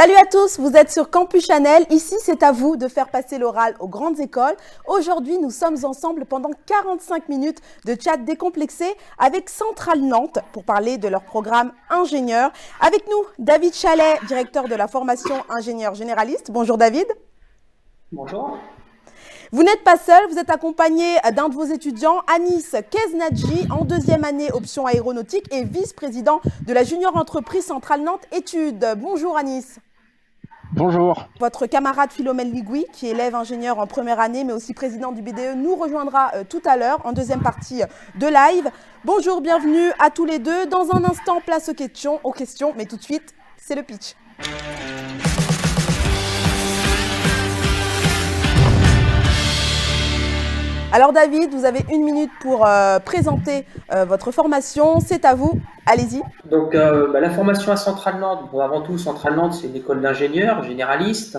[0.00, 1.84] Salut à tous, vous êtes sur Campus Chanel.
[1.90, 4.56] Ici, c'est à vous de faire passer l'oral aux grandes écoles.
[4.86, 8.86] Aujourd'hui, nous sommes ensemble pendant 45 minutes de chat décomplexé
[9.18, 12.50] avec Centrale Nantes pour parler de leur programme ingénieur.
[12.80, 16.50] Avec nous, David Chalet, directeur de la formation ingénieur généraliste.
[16.50, 17.04] Bonjour David.
[18.10, 18.56] Bonjour.
[19.52, 24.24] Vous n'êtes pas seul, vous êtes accompagné d'un de vos étudiants, Anis Keznadji, en deuxième
[24.24, 28.94] année option aéronautique et vice-président de la junior entreprise Centrale Nantes Études.
[28.96, 29.78] Bonjour Anis.
[30.72, 31.26] Bonjour.
[31.40, 35.20] Votre camarade Philomène Ligui, qui est élève ingénieur en première année, mais aussi président du
[35.20, 37.82] BDE, nous rejoindra euh, tout à l'heure en deuxième partie
[38.14, 38.70] de live.
[39.04, 40.66] Bonjour, bienvenue à tous les deux.
[40.66, 44.14] Dans un instant, place aux questions, aux questions, mais tout de suite, c'est le pitch.
[50.92, 54.98] Alors David, vous avez une minute pour euh, présenter euh, votre formation.
[54.98, 55.60] C'est à vous.
[55.86, 56.20] Allez-y.
[56.50, 60.00] Donc euh, bah, la formation à Centrale Nantes, avant tout Centrale Nantes, c'est une école
[60.00, 61.38] d'ingénieurs généralistes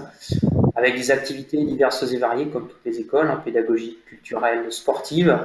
[0.78, 5.38] avec des activités diverses et variées comme toutes les écoles, hein, pédagogie, culturelle, sportive,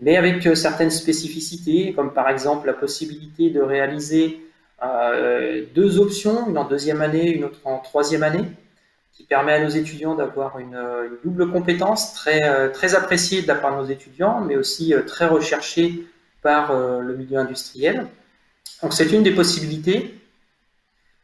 [0.00, 4.40] mais avec certaines spécificités comme par exemple la possibilité de réaliser
[5.74, 8.44] deux options, une en deuxième année, une autre en troisième année
[9.14, 10.76] qui permet à nos étudiants d'avoir une,
[11.22, 15.02] double compétence très, euh, très appréciée de la part de nos étudiants, mais aussi euh,
[15.02, 16.06] très recherchée
[16.42, 18.08] par euh, le milieu industriel.
[18.82, 20.20] Donc c'est une des possibilités,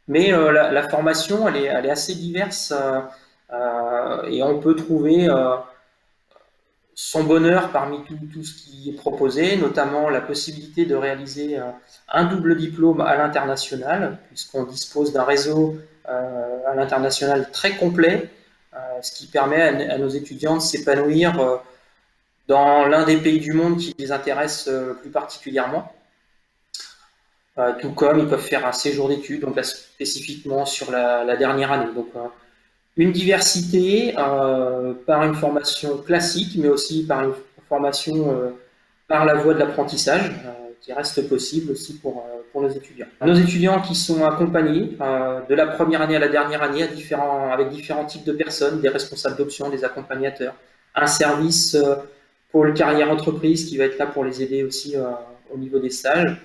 [0.06, 2.72] mais la, formation, elle est, assez diverse
[4.28, 5.28] et on peut trouver
[6.94, 11.60] son bonheur parmi tout, tout, ce qui est proposé, notamment la possibilité de réaliser
[12.08, 15.89] un double diplôme à l'international, puisqu'on dispose d'un réseau euh,
[16.66, 18.28] à l'international très complet,
[18.74, 21.56] euh, ce qui permet à, nos étudiants de s'épanouir euh,
[22.48, 24.68] dans l'un des pays du monde qui les intéresse
[25.00, 25.92] plus particulièrement.
[27.80, 31.92] tout comme ils peuvent faire un séjour d'études, donc spécifiquement sur la, dernière année.
[31.94, 32.08] Donc,
[32.96, 34.14] une diversité
[35.06, 37.34] par une formation classique, mais aussi par une
[37.68, 38.52] formation
[39.06, 40.32] par la voie de l'apprentissage
[40.80, 43.06] qui reste possible aussi pour, euh, pour nos étudiants.
[43.24, 47.68] Nos étudiants qui sont accompagnés euh, de la première année à la dernière année avec
[47.70, 50.54] différents types de personnes, des responsables d'options, des accompagnateurs,
[50.94, 51.96] un service euh,
[52.50, 54.96] pour le carrière entreprise qui va être là pour les aider aussi
[55.54, 56.36] au niveau des stages.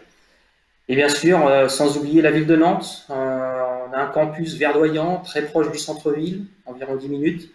[0.88, 5.42] Et bien sûr, sans oublier la ville de Nantes, on a un campus verdoyant très
[5.42, 7.50] proche du centre-ville, environ 10 minutes,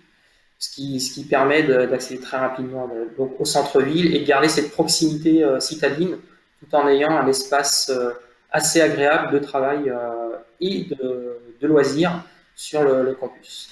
[0.59, 2.91] ce qui, ce qui permet d'accéder très rapidement
[3.39, 6.17] au centre-ville et de garder cette proximité citadine
[6.61, 8.13] tout en ayant un espace euh,
[8.53, 12.25] assez agréable de travail euh, et de, loisirs
[12.55, 13.71] sur le, campus.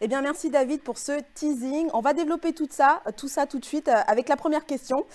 [0.00, 1.88] Eh bien, merci David pour ce teasing.
[1.92, 5.06] On va développer tout ça, tout ça tout de suite euh, avec la première question.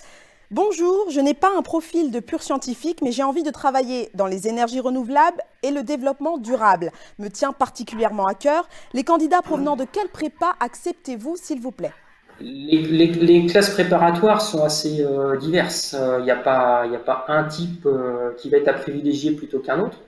[0.50, 4.26] Bonjour, je n'ai pas un profil de pur scientifique, mais j'ai envie de travailler dans
[4.26, 6.92] les énergies renouvelables et le développement durable.
[7.18, 8.68] Me tient particulièrement à cœur.
[8.92, 11.92] Les candidats provenant de quelle prépa acceptez-vous, s'il vous plaît?
[12.40, 15.96] Les, classes préparatoires sont assez euh, diverses.
[16.18, 19.98] Il n'y a, pas, un type euh, qui va être à privilégier plutôt qu'un autre.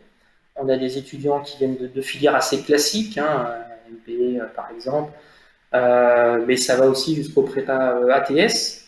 [0.57, 3.47] On a des étudiants qui viennent de, filières assez classiques, hein,
[3.91, 5.13] MP par exemple,
[5.75, 8.87] euh, mais ça va aussi jusqu'au prépa ATS.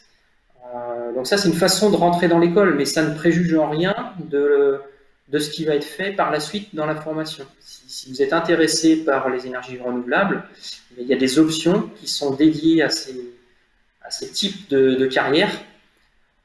[1.15, 3.95] donc ça, c'est une façon de rentrer dans l'école, mais ça ne préjuge en rien
[4.19, 4.81] de,
[5.29, 7.45] de ce qui va être fait par la suite dans la formation.
[7.61, 10.45] Si, vous êtes intéressé par les énergies renouvelables,
[10.99, 15.53] il y a des options qui sont dédiées à ces, types de, carrières.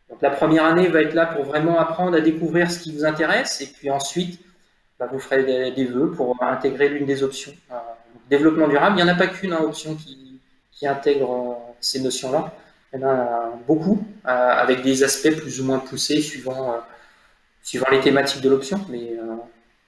[0.10, 3.06] Donc la première année va être là pour vraiment apprendre à découvrir ce qui vous
[3.06, 4.40] intéresse, et puis ensuite,
[5.00, 7.54] bah, vous ferez des, vœux pour intégrer l'une des options.
[7.72, 7.76] Euh,
[8.30, 10.40] développement durable, il n'y en a pas qu'une hein, option qui,
[10.72, 12.54] qui intègre euh, ces notions-là.
[12.94, 16.76] Il y en a beaucoup, euh, avec des aspects plus ou moins poussés suivant
[17.64, 19.38] suivant les thématiques de l'option, mais il euh, ne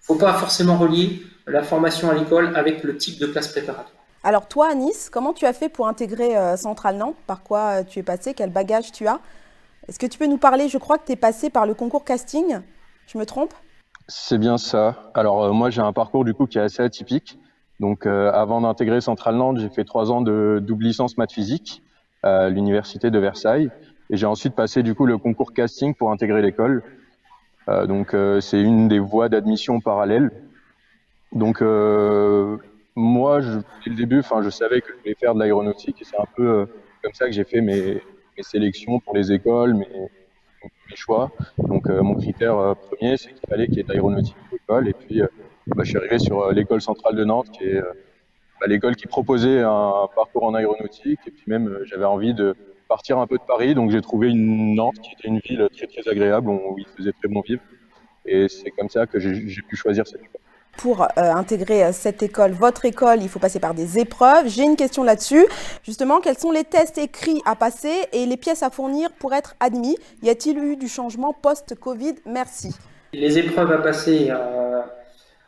[0.01, 3.91] faut pas forcément relier la formation à l'école avec le type de classe préparatoire.
[4.23, 7.17] Alors toi, à Nice, comment tu as fait pour intégrer euh, Centrale Nantes?
[7.27, 8.33] Par quoi euh, tu es passé?
[8.33, 9.19] Quel bagage tu as?
[9.87, 10.67] Est-ce que tu peux nous parler?
[10.67, 12.59] Je crois que tu es passé par le concours casting.
[13.05, 13.53] Je me trompe?
[14.07, 15.11] C'est bien ça.
[15.13, 17.37] Alors moi, j'ai un parcours du coup qui est assez atypique.
[17.79, 21.83] Donc avant d'intégrer Centrale Nantes, j'ai fait trois ans de double licence maths physique
[22.23, 23.69] à l'université de Versailles.
[24.09, 26.83] Et j'ai ensuite passé du coup le concours casting pour intégrer l'école.
[27.67, 30.31] Euh, donc euh, c'est une des voies d'admission parallèles.
[31.31, 32.57] Donc euh,
[32.95, 36.05] moi, je, dès le début, enfin, je savais que je voulais faire de l'aéronautique et
[36.05, 36.67] c'est un peu
[37.03, 38.01] comme ça que j'ai fait mes,
[38.37, 41.31] mes, sélections pour les écoles, mes, mes choix.
[41.57, 44.87] Donc mon critère premier, c'est qu'il fallait qu'il y ait de l'aéronautique à l'école.
[44.87, 45.21] Et puis
[45.67, 47.81] bah, je suis arrivé sur l'école centrale de Nantes, qui est
[48.61, 51.19] bah, l'école qui proposait un parcours en aéronautique.
[51.27, 52.55] Et puis même, j'avais envie de
[52.87, 53.75] partir un peu de Paris.
[53.75, 57.11] Donc j'ai trouvé une Nantes qui était une ville très très agréable où il faisait
[57.11, 57.61] très bon vivre.
[58.25, 60.41] Et c'est comme ça que j'ai pu choisir cette école.
[60.77, 64.47] pour euh, intégrer cette école, votre école, il faut passer par des épreuves.
[64.47, 65.45] J'ai une question là-dessus.
[65.83, 69.55] Justement, quels sont les tests écrits à passer et les pièces à fournir pour être
[69.59, 69.97] admis?
[70.23, 72.15] Y a-t-il eu du changement post-Covid?
[72.25, 72.75] Merci.
[73.13, 74.31] Les épreuves à passer,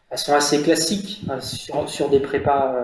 [0.10, 2.76] elles sont assez classiques sur, sur des prépas.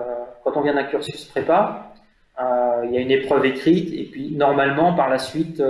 [0.42, 1.93] quand on vient d'un cursus prépa,
[2.38, 5.62] il y a une épreuve écrite et puis normalement par la suite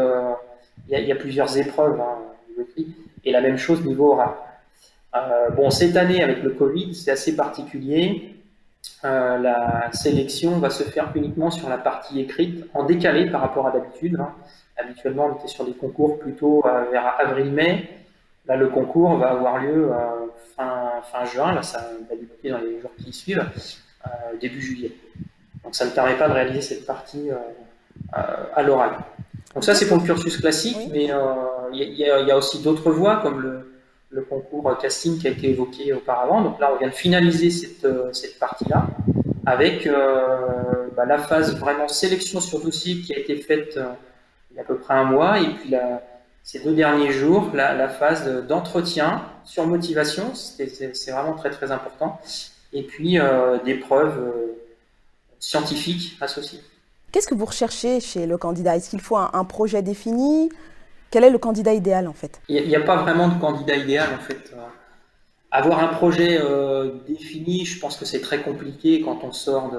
[0.88, 2.18] il y, a plusieurs épreuves hein,
[3.24, 4.34] et la même chose niveau oral.
[5.14, 8.34] Euh, bon, cette année avec le Covid, c'est assez particulier.
[9.04, 13.66] Euh, la sélection va se faire uniquement sur la partie écrite, en décalé par rapport
[13.66, 14.18] à d'habitude.
[14.20, 14.32] Hein.
[14.76, 17.88] Habituellement, on était sur des concours plutôt euh, vers avril-mai.
[18.46, 19.90] Là, le concours va avoir lieu
[20.54, 21.54] fin, fin, juin.
[21.54, 21.78] Là, ça
[22.10, 23.42] va débuter dans les jours qui suivent,
[24.38, 24.92] début juillet.
[25.64, 27.30] Donc, ça ne permet pas de réaliser cette partie
[28.12, 28.96] à l'oral.
[29.54, 31.22] Donc ça, c'est pour le cursus classique, mais euh,
[31.72, 33.70] il y, a aussi d'autres voies, comme le,
[34.28, 36.40] concours casting qui a été évoqué auparavant.
[36.42, 38.86] Donc là, on vient de finaliser cette, euh, partie-là,
[39.44, 43.78] avec euh, bah, la phase vraiment sélection sur dossier qui a été faite
[44.50, 45.74] il y a à peu près un mois, et puis
[46.44, 52.20] ces deux derniers jours, la, phase d'entretien sur motivation, c'est vraiment très très important,
[52.72, 53.18] et puis
[53.64, 54.32] des preuves
[55.38, 56.60] scientifiques associées.
[57.14, 58.76] Qu'est-ce que vous recherchez chez le candidat?
[58.76, 60.50] Est-ce qu'il faut un, projet défini?
[61.12, 62.40] Quel est le candidat idéal en fait?
[62.48, 64.52] Il n'y a, pas vraiment de candidat idéal en fait.
[64.52, 64.56] Euh,
[65.52, 69.72] avoir un projet euh, défini, je pense que c'est très compliqué quand on sort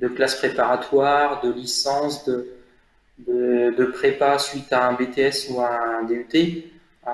[0.00, 2.54] de, classe préparatoire, de licence, de,
[3.26, 6.28] de, prépa suite à un BTS ou à un DUT.
[6.32, 7.10] Euh,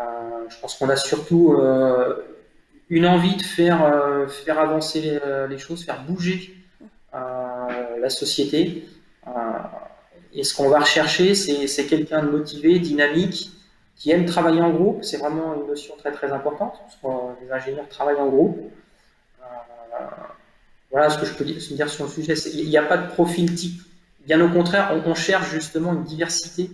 [0.50, 1.56] je pense qu'on a surtout
[2.91, 3.81] une envie de faire,
[4.29, 6.55] faire avancer les, les, choses, faire bouger
[8.00, 8.88] la société.
[9.26, 9.30] Euh,
[10.32, 13.50] et ce qu'on va rechercher, c'est quelqu'un de motivé, dynamique,
[13.96, 15.02] qui aime travailler en groupe.
[15.02, 17.08] C'est vraiment une notion très très importante, que
[17.44, 18.58] les ingénieurs travaillent en groupe.
[19.40, 19.44] Euh,
[20.90, 22.34] voilà ce que je peux dire sur le sujet.
[22.54, 23.82] Il n'y a pas de profil type.
[24.26, 26.70] Bien au contraire, on, cherche justement une diversité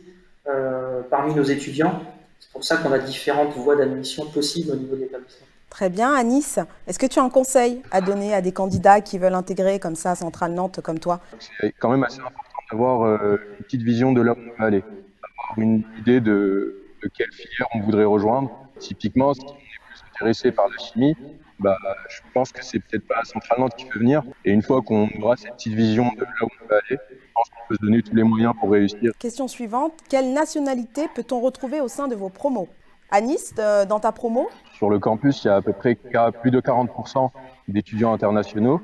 [0.48, 2.02] euh, parmi nos étudiants.
[2.40, 5.46] C'est pour ça qu'on a différentes voies d'admission possibles au niveau de l'établissement.
[5.70, 6.58] Très bien, Anis.
[6.86, 9.96] Est-ce que tu as un conseil à donner à des candidats qui veulent intégrer comme
[9.96, 11.20] ça Centrale Nantes comme toi
[11.60, 12.44] C'est quand même assez important
[12.74, 16.82] avoir euh, une petite vision de là où on va aller, avoir une idée de,
[17.16, 18.50] quelle filière on voudrait rejoindre.
[18.78, 21.16] Typiquement, si on est plus intéressé par la chimie,
[21.58, 21.76] bah,
[22.08, 24.22] je pense que c'est peut-être pas Centrale Nantes qui peut venir.
[24.44, 27.32] Et une fois qu'on aura cette petite vision de là où on va aller, je
[27.34, 29.12] pense qu'on peut se donner tous les moyens pour réussir.
[29.18, 29.92] Question suivante.
[30.08, 32.68] Quelle nationalité peut-on retrouver au sein de vos promos?
[33.14, 35.94] À Nice, euh, dans ta promo Sur le campus, il y a à peu près
[35.94, 37.30] plus de 40%
[37.68, 38.80] d'étudiants internationaux.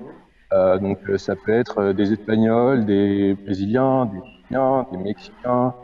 [0.52, 5.74] Euh, donc euh, ça peut être des Espagnols, des Brésiliens, des Chiliens, des Mexicains,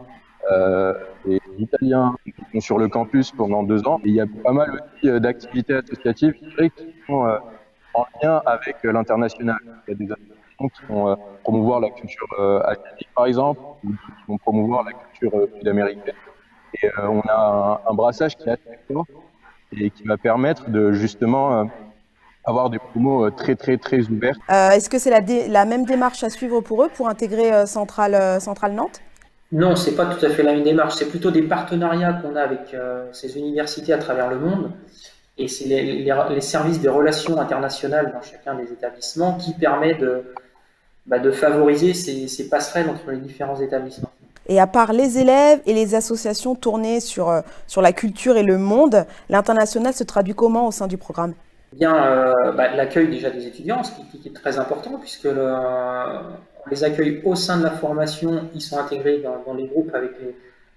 [1.25, 3.99] des Italiens qui sont sur le campus pendant deux ans.
[4.05, 6.71] Et il y a pas mal aussi d'activités associatives qui
[7.09, 7.27] sont
[7.95, 9.59] en lien avec l'international.
[9.89, 12.29] Il y a des associations qui vont promouvoir la culture
[12.65, 16.15] asiatique, par exemple, ou qui vont promouvoir la culture sud-américaine.
[16.83, 19.07] Et on a un, un, brassage qui est assez fort
[19.77, 21.69] et qui va permettre de justement
[22.47, 24.37] avoir des promos euh, très très très ouverts.
[24.51, 27.67] Euh, est-ce que c'est la, la, même démarche à suivre pour eux pour intégrer euh,
[27.67, 29.03] Centrale, Centrale Nantes?
[29.53, 30.95] Non, c'est pas tout à fait la même démarche.
[30.95, 32.75] C'est plutôt des partenariats qu'on a avec
[33.13, 34.73] ces universités à travers le monde.
[35.39, 40.25] Et c'est les, les, services des relations internationales dans chacun des établissements qui permet de,
[41.07, 44.11] bah, de favoriser ces, ces, passerelles entre les différents établissements.
[44.49, 48.59] Et à part les élèves et les associations tournées sur, sur la culture et le
[48.59, 51.35] monde, l'international se traduit comment au sein du programme?
[51.73, 55.29] Bien euh, bah, l'accueil déjà des étudiants, ce qui, est très important, puisque
[56.71, 60.13] les accueille au sein de la formation, ils sont intégrés dans, les groupes avec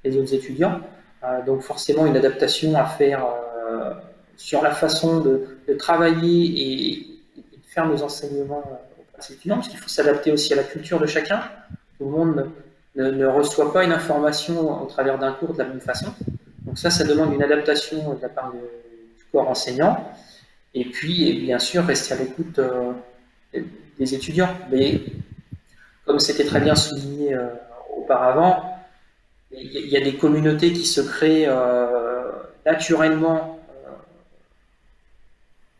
[0.03, 0.81] les, autres étudiants.
[1.23, 3.93] Euh, donc forcément une adaptation à faire euh,
[4.35, 7.07] sur la façon de, travailler et,
[7.37, 8.63] de faire nos enseignements
[9.17, 11.41] aux étudiants, parce qu'il faut s'adapter aussi à la culture de chacun.
[11.97, 12.49] Tout monde
[12.95, 16.13] ne, reçoit pas une information au travers d'un cours de la même façon.
[16.65, 20.11] Donc ça, ça demande une adaptation de la part du corps enseignant.
[20.73, 22.93] Et puis, bien sûr, rester à l'écoute euh,
[23.97, 24.55] des étudiants.
[24.71, 25.01] Mais
[26.05, 27.47] comme c'était très bien souligné euh,
[27.97, 28.75] auparavant,
[29.51, 32.31] il y, a des communautés qui se créent euh,
[32.67, 33.59] naturellement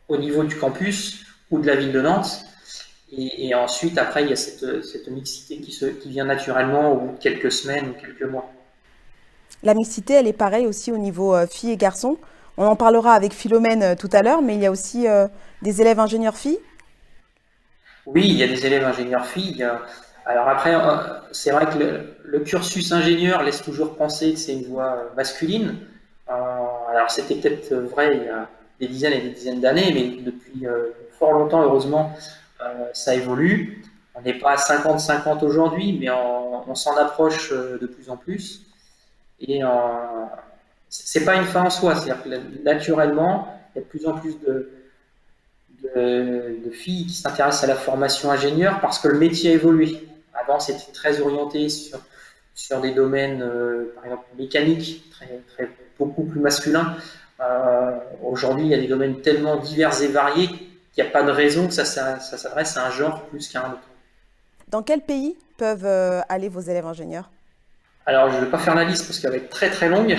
[0.08, 2.44] au niveau du campus ou de la ville de Nantes.
[3.12, 7.16] Et, ensuite, après, il y a cette, mixité qui, se, qui vient naturellement au bout
[7.16, 8.52] de quelques semaines ou quelques mois.
[9.62, 12.18] La mixité, elle est pareille aussi au niveau filles et garçons.
[12.60, 15.28] On en parlera avec Philomène euh, tout à l'heure, mais il y a aussi euh,
[15.62, 16.58] des élèves ingénieurs filles
[18.04, 19.66] Oui, il y a des élèves ingénieurs filles.
[20.26, 20.80] Alors après, euh,
[21.32, 21.78] c'est vrai que
[22.22, 25.78] le, cursus ingénieur laisse toujours penser que c'est une voie masculine.
[26.28, 30.66] alors c'était peut-être vrai il y, des dizaines et des dizaines d'années, mais depuis
[31.18, 32.12] fort longtemps, heureusement,
[32.92, 33.82] ça évolue.
[34.14, 38.66] On n'est pas à 50-50 aujourd'hui, mais on, s'en approche de plus en plus.
[39.40, 39.62] Et
[40.90, 44.14] c'est pas une fin en soi, c'est-à-dire que naturellement, il y a de plus en
[44.14, 44.70] plus de,
[46.72, 50.06] filles qui s'intéressent à la formation ingénieur parce que le métier a évolué.
[50.34, 55.04] Avant, c'était très orienté sur, des domaines, euh, par exemple, mécaniques,
[55.98, 56.96] beaucoup plus masculins.
[57.40, 60.48] Euh, aujourd'hui, il y a des domaines tellement divers et variés
[61.02, 63.72] n'y a pas de raison que ça, ça, s'adresse à un genre plus qu'à un
[63.72, 63.88] autre.
[64.68, 67.30] Dans quel pays peuvent euh, aller vos élèves ingénieurs?
[68.06, 70.16] Alors, je ne vais pas faire la liste parce qu'elle va être très très longue.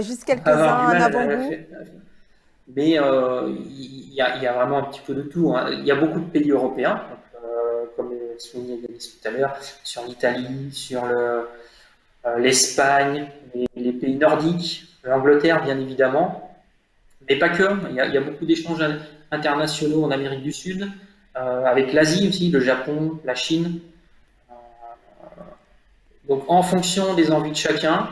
[0.00, 1.54] juste quelques-uns, un avant-goût
[2.68, 5.54] mais euh, il y, a, vraiment un petit peu de tout.
[5.54, 5.70] Hein.
[5.72, 7.02] Il y a beaucoup de pays européens,
[7.44, 11.42] euh, comme souligné tout à l'heure, sur l'Italie, sur euh,
[12.38, 13.28] l'Espagne,
[13.74, 16.56] les, pays nordiques, l'Angleterre bien évidemment,
[17.28, 17.64] mais pas que.
[17.90, 18.84] Il y a, beaucoup d'échanges
[19.32, 20.88] internationaux en Amérique du Sud,
[21.34, 23.80] avec l'Asie aussi, le Japon, la Chine.
[26.28, 28.08] donc en fonction des envies de chacun,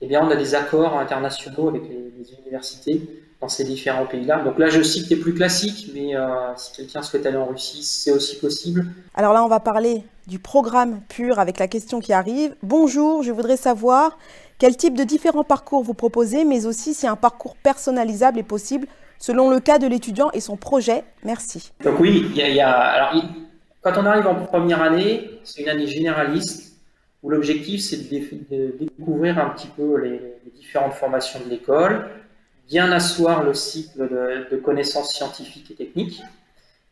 [0.00, 3.02] eh bien, on a des accords internationaux avec les universités
[3.40, 4.42] dans ces différents pays-là.
[4.42, 7.82] Donc là, je cite les plus classiques, mais euh, si quelqu'un souhaite aller en Russie,
[7.82, 8.86] c'est aussi possible.
[9.14, 12.54] Alors là, on va parler du programme pur avec la question qui arrive.
[12.62, 14.18] Bonjour, je voudrais savoir
[14.58, 18.88] quel type de différents parcours vous proposez, mais aussi si un parcours personnalisable est possible
[19.18, 21.04] selon le cas de l'étudiant et son projet.
[21.24, 21.72] Merci.
[21.84, 23.12] Donc oui, il y a,
[23.82, 26.76] quand on arrive en première année, c'est une année généraliste
[27.22, 30.20] où l'objectif c'est de, découvrir un petit peu les
[30.54, 32.08] différentes formations de l'école,
[32.68, 34.08] bien asseoir le cycle
[34.50, 36.22] de, connaissances scientifiques et techniques.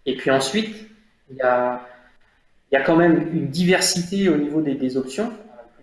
[0.05, 0.75] Et puis ensuite,
[1.31, 1.81] il y a,
[2.85, 5.33] quand même une diversité au niveau des, options,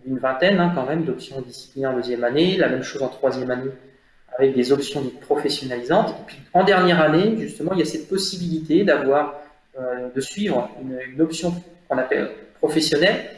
[0.05, 3.51] une vingtaine hein, quand même d'options disciplinaires en deuxième année, la même chose en troisième
[3.51, 3.71] année
[4.37, 6.09] avec des options professionnalisantes.
[6.09, 9.35] Et puis en dernière année, justement, il y a cette possibilité d'avoir,
[9.79, 11.53] euh, de suivre une, option
[11.87, 13.31] qu'on appelle professionnelle,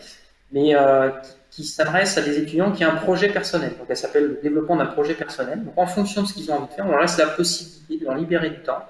[0.51, 1.09] mais euh,
[1.49, 3.73] qui s'adresse à des étudiants qui ont un projet personnel.
[3.77, 5.63] Donc elle s'appelle le développement d'un projet personnel.
[5.63, 7.97] Donc en fonction de ce qu'ils ont envie de faire, on leur laisse la possibilité
[7.97, 8.83] de leur libérer du temps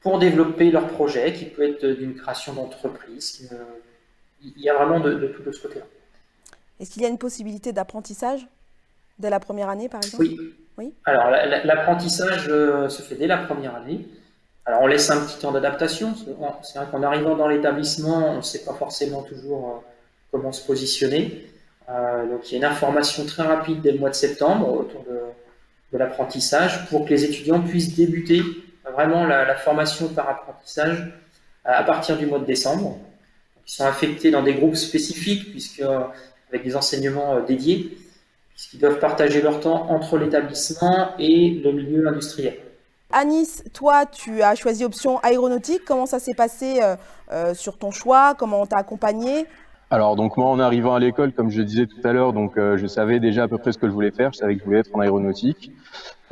[0.00, 3.50] pour développer leur projet, qui peut être d'une création d'entreprise.
[4.42, 5.86] Il y a vraiment de, tout de ce côté-là.
[6.78, 8.46] Est-ce qu'il y a une possibilité d'apprentissage?
[9.18, 10.38] Dès la première année, par exemple Oui.
[10.78, 11.30] oui Alors
[11.64, 14.06] l'apprentissage euh, se fait dès la première année.
[14.66, 16.14] Alors on laisse un petit temps d'adaptation.
[16.16, 19.90] C'est vrai qu'en arrivant dans l'établissement, on ne sait pas forcément toujours euh,
[20.32, 21.46] comment se positionner.
[21.90, 25.04] Euh, donc il y a une information très rapide dès le mois de septembre autour
[25.04, 25.20] de,
[25.96, 28.42] l'apprentissage pour que les étudiants puissent débuter
[28.94, 31.12] vraiment la, formation par apprentissage
[31.64, 32.98] à, partir du mois de décembre.
[33.64, 35.84] Ils sont affectés dans des groupes spécifiques puisque
[36.48, 37.96] avec des enseignements dédiés,
[38.54, 42.54] puisqu'ils doivent partager leur temps entre l'établissement et le milieu industriel.
[43.12, 45.82] Anis, toi, tu as choisi option aéronautique.
[45.84, 46.80] Comment ça s'est passé
[47.32, 48.34] euh, sur ton choix?
[48.34, 49.46] Comment on t'a accompagné?
[49.90, 52.76] Alors donc moi en arrivant à l'école, comme je disais tout à l'heure, donc euh,
[52.76, 54.32] je savais déjà à peu près ce que je voulais faire.
[54.32, 55.70] Je savais que je voulais être en aéronautique.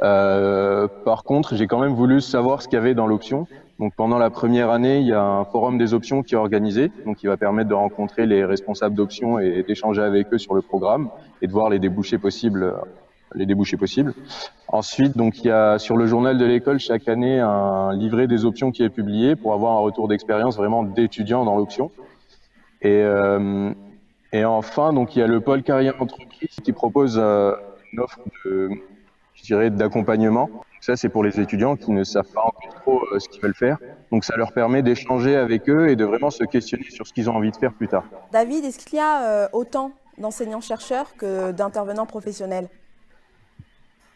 [0.03, 3.47] Euh, par contre, j'ai quand même voulu savoir ce qu'il y avait dans l'option.
[3.79, 6.91] Donc pendant la première année, il y a un forum des options qui est organisé,
[7.05, 10.63] donc qui va permettre de rencontrer les responsables d'options et d'échanger avec eux sur le
[10.63, 11.09] programme
[11.41, 12.75] et de voir les débouchés possibles
[13.35, 14.15] les débouchés possibles.
[14.69, 18.45] Ensuite, donc il y a sur le journal de l'école chaque année un livret des
[18.45, 21.91] options qui est publié pour avoir un retour d'expérience vraiment d'étudiants dans l'option.
[22.81, 23.73] Et, euh,
[24.33, 27.55] et enfin, donc il y a le pôle carrière entreprise qui propose euh,
[27.93, 28.71] une offre de,
[29.43, 30.49] je dirais, d'accompagnement.
[30.81, 33.55] Ça, c'est pour les étudiants qui ne savent pas encore trop euh, ce qu'ils veulent
[33.55, 33.79] faire.
[34.11, 37.31] Donc, ça leur permet d'échanger avec eux et de vraiment se questionner sur ce qu'ils
[37.31, 38.05] ont envie de faire plus tard.
[38.33, 42.69] David, est-ce qu'il y a autant d'enseignants-chercheurs que d'intervenants professionnels?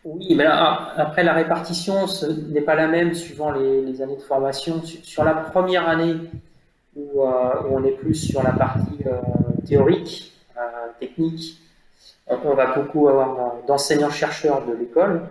[0.04, 2.06] Oui, mais après, la répartition
[2.50, 4.80] n'est pas la même suivant les, les, années de formation.
[4.84, 6.14] Sur la première année,
[6.96, 9.20] euh, où, on est plus sur la partie euh,
[9.66, 10.60] théorique, euh,
[10.98, 11.60] technique.
[12.28, 15.28] On va beaucoup avoir d'enseignants-chercheurs de l'école.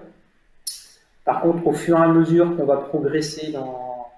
[1.23, 4.11] Par contre, au fur et à mesure qu'on va progresser dans,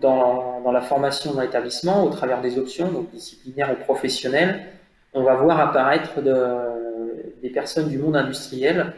[0.00, 4.66] dans, la formation dans l'établissement, au travers des options, donc disciplinaires ou professionnelles,
[5.14, 8.92] on va voir apparaître des personnes du monde industriel,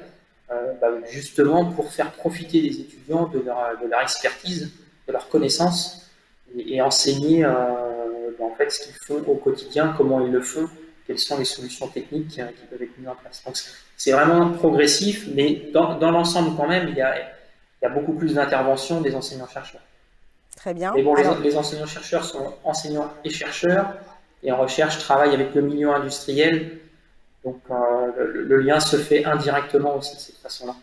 [0.81, 4.73] bah, justement pour faire profiter les étudiants de leur, expertise,
[5.07, 6.11] de leur connaissance
[6.57, 7.51] et, enseigner euh,
[8.39, 10.69] ben, en fait ce qu'ils font au quotidien, comment ils le font,
[11.11, 13.43] quelles sont les solutions techniques qui, peuvent être mises en place.
[13.45, 13.57] Donc
[13.97, 17.25] c'est vraiment progressif, mais dans, dans l'ensemble quand même, il y a, il
[17.83, 19.81] y a beaucoup plus d'intervention des enseignants-chercheurs.
[20.55, 20.93] Très bien.
[20.95, 23.95] Mais bon, les, enseignants-chercheurs sont enseignants et chercheurs,
[24.45, 26.79] et en recherche travaillent avec le milieu industriel,
[27.45, 30.77] donc euh, le, lien se fait indirectement aussi de cette façon-là.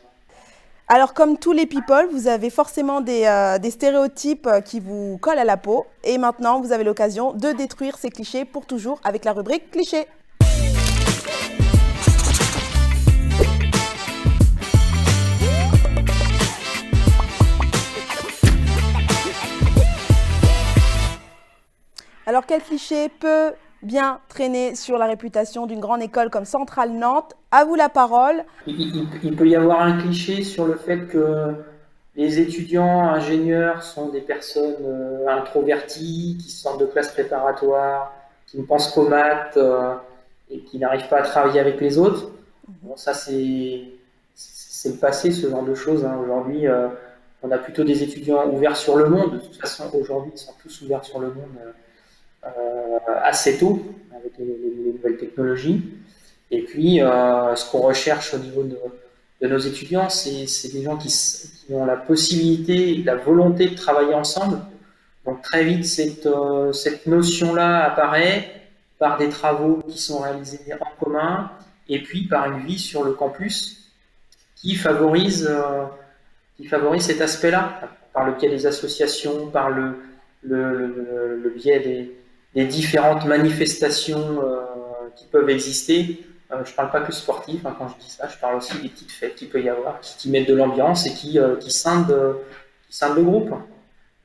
[0.89, 5.43] Alors, comme tous les people, vous avez forcément des, euh, stéréotypes qui vous collent à
[5.43, 5.85] la peau.
[6.05, 10.07] Et maintenant, vous avez l'occasion de détruire ces clichés pour toujours avec la rubrique clichés.
[22.37, 27.33] Alors, quel cliché peut bien traîner sur la réputation d'une grande école comme Centrale Nantes?
[27.49, 28.45] À vous la parole.
[28.67, 31.55] Il, peut y avoir un cliché sur le fait que
[32.15, 38.13] les étudiants ingénieurs sont des personnes euh, introverties, qui sortent de classe préparatoire,
[38.45, 39.95] qui ne pensent qu'aux maths euh,
[40.51, 42.29] et qui n'arrivent pas à travailler avec les autres.
[42.83, 43.81] Bon, ça, c'est
[44.85, 46.05] le passé, ce genre de choses.
[46.05, 46.15] Hein.
[46.23, 46.87] Aujourd'hui, euh,
[47.41, 49.33] on a plutôt des étudiants ouverts sur le monde.
[49.33, 51.57] De toute façon, aujourd'hui, ils sont tous ouverts sur le monde.
[52.57, 55.83] Euh, assez tôt avec les, nouvelles technologies.
[56.49, 61.13] Et puis, euh, ce qu'on recherche au niveau de, nos étudiants, c'est des gens qui,
[61.69, 64.59] ont la possibilité, la volonté de travailler ensemble.
[65.25, 68.61] Donc très vite, cette, euh, cette notion-là apparaît
[68.97, 71.51] par des travaux qui sont réalisés en commun
[71.89, 73.91] et puis par une vie sur le campus
[74.55, 75.49] qui favorise,
[76.55, 77.81] qui favorise cet aspect-là,
[78.13, 82.17] par le biais des associations, par le biais des,
[82.57, 84.63] les différentes manifestations euh,
[85.15, 86.25] qui peuvent exister.
[86.51, 88.75] Euh, je ne parle pas que sportif hein, quand je dis ça, je parle aussi
[88.81, 91.69] des petites fêtes qu'il peut y avoir, qui, mettent de l'ambiance et qui, euh, qui,
[91.69, 92.35] scindent,
[92.89, 93.51] qui le groupe.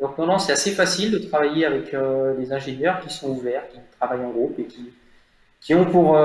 [0.00, 1.94] Donc non, non, c'est assez facile de travailler avec
[2.38, 4.90] des ingénieurs qui sont ouverts, qui travaillent en groupe et qui,
[5.60, 6.16] qui ont pour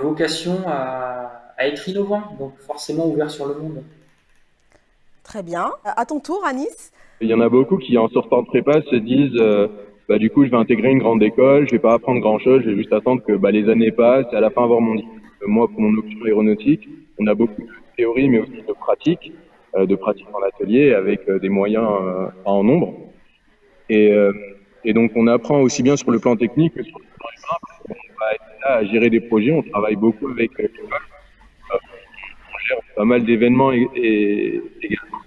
[0.00, 3.82] vocation à, à, être innovants, donc forcément ouverts sur le monde.
[5.24, 5.72] Très bien.
[5.84, 6.92] À ton tour, Anis?
[7.20, 9.40] Il y en a beaucoup qui, en sortant de prépa, se disent
[10.08, 12.62] bah, du coup, je vais intégrer une grande école, je vais pas apprendre grand chose,
[12.64, 14.94] je vais juste attendre que bah, les années passent et à la fin avoir mon
[14.94, 15.20] diplôme.
[15.42, 19.32] Euh, moi, pour mon option aéronautique, on a beaucoup de théorie, mais aussi de pratique,
[19.74, 22.94] euh, de pratique en atelier avec euh, des moyens euh, en nombre.
[23.88, 24.12] Et,
[24.82, 27.58] et, donc, on apprend aussi bien sur le plan technique que sur le plan humain.
[27.88, 30.88] On va être là à gérer des projets, on travaille beaucoup avec l'école.
[31.72, 35.18] on gère pas mal d'événements et, et également.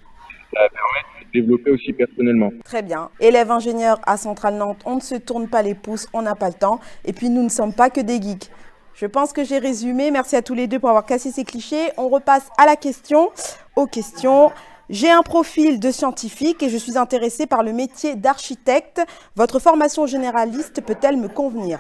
[1.34, 2.52] Développer aussi personnellement.
[2.64, 3.10] Très bien.
[3.20, 6.48] Élève ingénieur à Centrale Nantes, on ne se tourne pas les pouces, on n'a pas
[6.48, 6.80] le temps.
[7.06, 8.50] Et puis nous ne sommes pas que des geeks.
[8.94, 10.12] Je pense que j'ai résumé.
[10.12, 11.92] Merci à tous les deux pour avoir cassé ces clichés.
[11.96, 13.30] On repasse à la question,
[13.78, 14.52] aux questions.
[14.90, 19.02] J'ai un profil de scientifique et je suis intéressé par le métier d'architecte.
[19.36, 21.80] Votre formation généraliste peut-elle me convenir?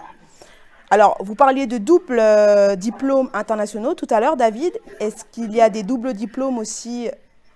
[0.91, 4.71] Alors, vous parliez de double euh, diplômes internationaux tout à l'heure, David.
[4.99, 7.09] Est-ce qu'il y a des doubles diplômes aussi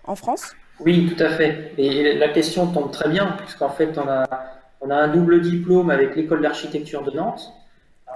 [0.06, 0.54] en France?
[0.80, 1.74] Oui, tout à fait.
[1.78, 4.26] Et la question tombe très bien, puisqu'en fait, on a,
[4.82, 7.54] on a un double diplôme avec l'école d'architecture de Nantes.
[8.08, 8.12] Euh,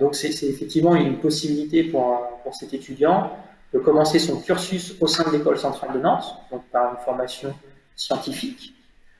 [0.00, 3.30] donc, c'est effectivement une possibilité pour, pour cet étudiant
[3.72, 7.54] de commencer son cursus au sein de l'école centrale de Nantes, donc par une formation
[7.94, 8.74] scientifique,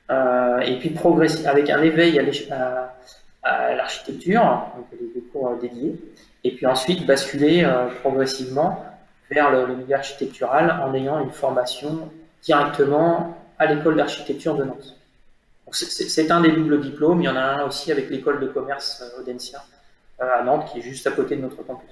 [0.09, 2.19] euh, et puis progresser avec un éveil
[2.51, 5.95] à, l'architecture, donc des, cours dédiés,
[6.43, 8.83] et puis ensuite basculer euh, progressivement
[9.31, 12.11] vers le, le milieu architectural en ayant une formation
[12.43, 14.95] directement à l'école d'architecture de Nantes.
[15.71, 17.21] C'est un des doubles diplômes.
[17.21, 19.59] Il y en a un aussi avec l'école de commerce euh, Audencia
[20.21, 21.89] euh, à Nantes, qui est juste à côté de notre campus.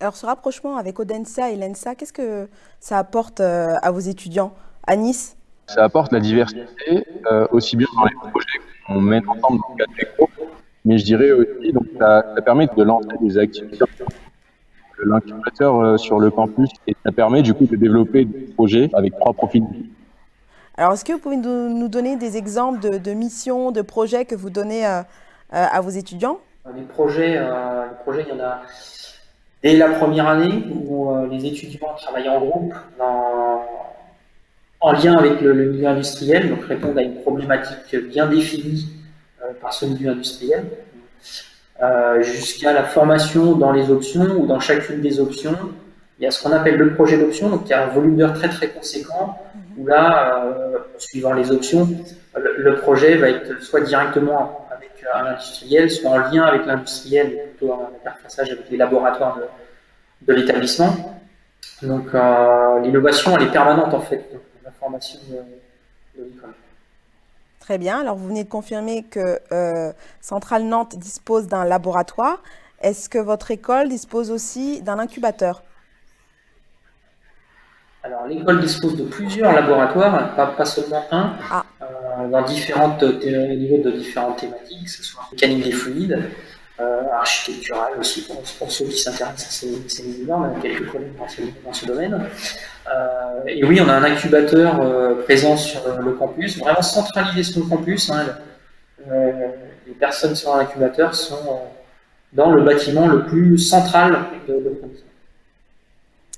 [0.00, 2.48] Alors, ce rapprochement avec Audencia et l'ENSA, qu'est-ce que
[2.80, 4.54] ça apporte euh, à vos étudiants
[4.86, 5.36] à Nice?
[5.66, 7.06] Ça apporte la diversité,
[7.50, 10.26] aussi bien dans les projets qu'on met ensemble dans le cadre des
[10.84, 13.78] mais je dirais aussi, donc ça, ça permet de lancer des activités
[15.02, 19.14] l'incubateur euh, sur le campus et ça permet du coup de développer des projets avec
[19.18, 19.64] trois profils.
[20.76, 24.50] Alors, est-ce que vous pouvez nous donner des exemples de, missions, de projets que vous
[24.50, 25.02] donnez euh, euh,
[25.50, 26.38] à vos étudiants?
[26.74, 28.62] Les projets, les projets, il y en a
[29.62, 32.74] dès la première année où les étudiants travaillent en groupe
[34.80, 38.88] en lien avec le, le, milieu industriel, donc répondent à une problématique bien définie
[39.60, 40.64] par ce milieu industriel.
[41.82, 45.56] Euh, jusqu'à la formation dans les options ou dans chacune des options.
[46.18, 48.16] Il y a ce qu'on appelle le projet d'option, donc il y a un volume
[48.16, 49.42] d'heures très très conséquent,
[49.76, 51.88] où là, euh, suivant les options,
[52.36, 57.72] le, projet va être soit directement avec un industriel, soit en lien avec l'industriel, plutôt
[57.72, 59.40] en interfaçage avec les laboratoires
[60.22, 61.18] de, l'établissement.
[61.82, 64.38] Donc euh, l'innovation, elle est permanente en fait, de,
[66.16, 66.54] de l'école.
[67.64, 68.00] Très bien.
[68.00, 72.42] Alors, vous venez de confirmer que euh, Centrale Nantes dispose d'un laboratoire.
[72.82, 75.62] Est-ce que votre école dispose aussi d'un incubateur?
[78.02, 81.64] Alors, l'école dispose de plusieurs laboratoires, pas, seulement un, ah.
[81.80, 86.22] euh, dans différentes, niveaux de différentes thématiques, que ce soit mécanique des fluides,
[86.78, 91.12] architectural aussi, pour, ceux qui s'intéressent à ces, ces a quelques collègues
[91.64, 92.26] dans ce, domaine.
[93.46, 94.80] et oui, on a un incubateur
[95.24, 98.10] présent sur le campus, vraiment centralisé sur le campus.
[98.10, 98.26] Hein,
[99.06, 101.60] les personnes sur l'incubateur sont
[102.32, 105.08] dans le bâtiment le plus central de l'établissement.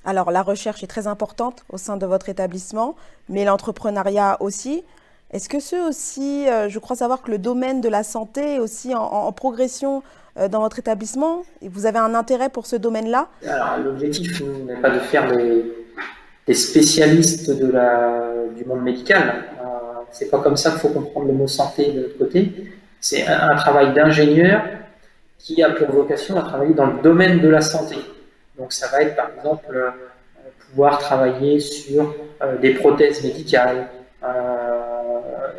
[0.04, 2.94] Alors, la recherche est très importante au sein de votre établissement,
[3.28, 4.84] mais l'entrepreneuriat aussi.
[5.32, 8.58] Est-ce que ce aussi, euh, je crois savoir que le domaine de la santé est
[8.60, 10.00] aussi en, progression euh,
[10.50, 14.98] dans votre établissement vous avez un intérêt pour ce domaine-là Alors, l'objectif n'est pas de
[14.98, 19.44] faire des, spécialistes du monde médical.
[19.60, 19.66] Euh,
[20.12, 22.72] c'est pas comme ça qu'il faut comprendre le mot santé de l'autre côté.
[23.00, 24.62] C'est un travail d'ingénieur
[25.38, 27.96] qui a pour vocation à travailler dans le domaine de la santé.
[28.58, 29.90] Donc ça va être par exemple euh,
[30.70, 33.88] pouvoir travailler sur euh, des prothèses médicales,
[34.24, 35.50] euh,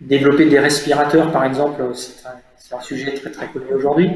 [0.00, 2.22] développer des respirateurs par exemple, c'est
[2.80, 4.10] sujet très très connu aujourd'hui.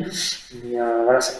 [0.64, 1.34] Mais voilà, ça,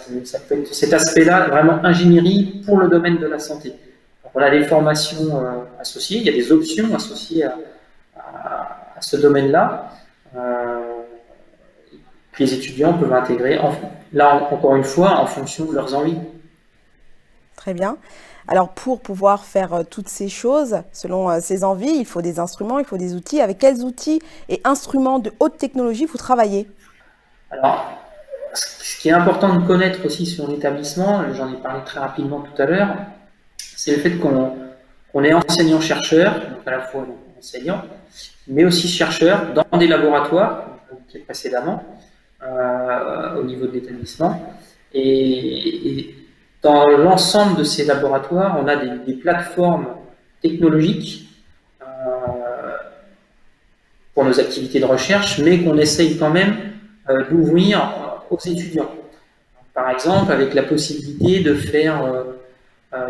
[0.51, 3.71] être cet aspect-là, vraiment ingénierie pour le domaine de la santé.
[3.71, 5.45] Donc, on a des formations
[5.79, 9.91] associées, il y a des options associées à, ce domaine-là
[12.39, 13.59] les étudiants peuvent intégrer,
[14.13, 16.19] là encore une fois, en fonction de leurs envies.
[17.57, 17.97] Très bien.
[18.49, 22.41] Alors pour pouvoir faire euh, toutes ces choses, selon euh, ces envies, il faut des
[22.41, 23.41] instruments, il faut des outils.
[23.41, 26.69] Avec quels outils et instruments de haute technologie vous travaillez?
[27.53, 27.93] Alors,
[28.55, 32.63] ce qui est important de connaître aussi sur l'établissement, j'en ai parlé très rapidement tout
[32.63, 32.97] à l'heure,
[33.59, 37.07] c'est le fait qu'on est enseignant-chercheur, donc à la fois
[37.39, 37.83] enseignant,
[38.49, 40.67] mais aussi chercheur dans des laboratoires,
[41.27, 41.85] précédemment,
[42.43, 44.57] euh, au niveau de l'établissement.
[44.95, 46.15] Et,
[46.63, 49.89] dans l'ensemble de ces laboratoires, on a des, plateformes
[50.41, 51.29] technologiques
[51.83, 51.85] euh,
[54.15, 56.72] pour nos activités de recherche, mais qu'on essaye quand même
[57.09, 58.91] euh, d'ouvrir aux étudiants.
[59.75, 62.25] Par exemple, avec la possibilité de faire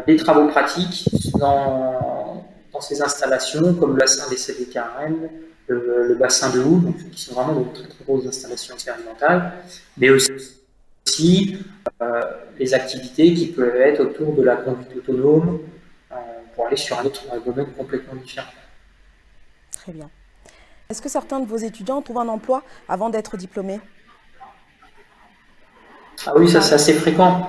[0.07, 5.28] des travaux pratiques dans, dans, ces installations, comme le bassin des CDKRN,
[5.66, 9.52] le, bassin de Houle, qui sont vraiment de très, très grosses installations expérimentales,
[9.96, 11.59] mais aussi
[12.00, 12.20] euh,
[12.59, 15.61] les activités qui peuvent être autour de la conduite autonome
[16.11, 16.14] euh,
[16.55, 18.48] pour aller sur un autre domaine complètement différent.
[19.72, 20.09] Très bien.
[20.92, 23.81] Est-ce que certains de vos étudiants trouvent un emploi avant d'être diplômés
[26.26, 27.46] Ah oui, ça c'est assez fréquent.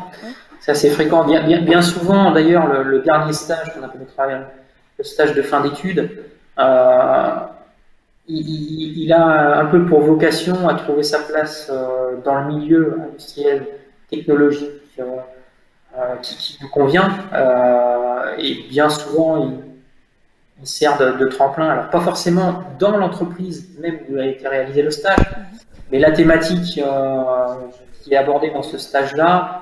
[0.61, 1.25] C'est assez fréquent.
[1.25, 4.07] Bien, souvent, d'ailleurs, le, dernier stage qu'on appelle
[4.97, 6.23] le stage de fin d'études,
[6.57, 7.29] euh,
[8.29, 13.67] il, a un peu pour vocation à trouver sa place euh, dans le milieu industriel,
[14.09, 17.09] technologique euh, qui, lui convient.
[18.37, 19.72] et bien souvent, il,
[20.63, 21.69] sert de, tremplin.
[21.69, 25.25] Alors, pas forcément dans l'entreprise même où a été réalisé le stage,
[25.91, 29.61] mais la thématique qui est abordée dans ce stage-là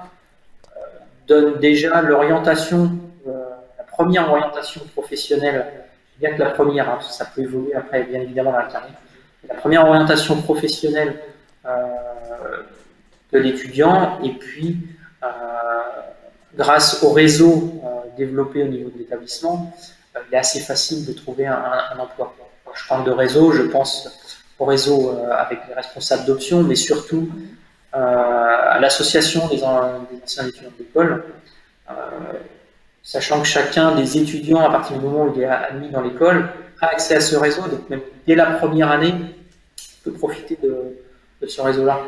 [1.28, 2.92] donne déjà l'orientation,
[3.26, 5.66] la première orientation professionnelle
[6.22, 8.96] bien que la première, hein, ça peut évoluer après, bien évidemment, dans la carrière.
[9.50, 11.20] La première orientation professionnelle
[11.66, 11.88] euh,
[13.34, 14.78] de l'étudiant, et puis,
[15.24, 15.28] euh,
[16.56, 17.88] grâce au réseau euh,
[18.18, 19.76] développé au niveau de l'établissement,
[20.16, 22.36] il est assez facile de trouver un, emploi.
[22.74, 24.10] je parle de réseau, je pense
[24.60, 27.30] au réseau avec les responsables d'options, mais surtout
[27.94, 31.24] à l'association des, anciens étudiants de l'école
[33.04, 36.50] sachant que chacun des étudiants, à partir du moment où il est admis dans l'école,
[36.82, 37.64] a accès à ce réseau.
[37.64, 39.14] Donc même dès la première année,
[40.04, 42.00] peut profiter de, ce réseau-là.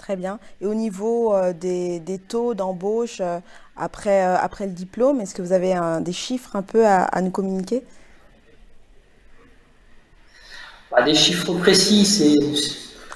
[0.00, 0.38] Très bien.
[0.62, 3.38] Et au niveau euh, des, taux d'embauche euh,
[3.76, 7.30] après, euh, après le diplôme, est-ce que vous avez des chiffres un peu à, nous
[7.30, 7.84] communiquer?
[10.90, 12.34] Bah, Des chiffres précis, c'est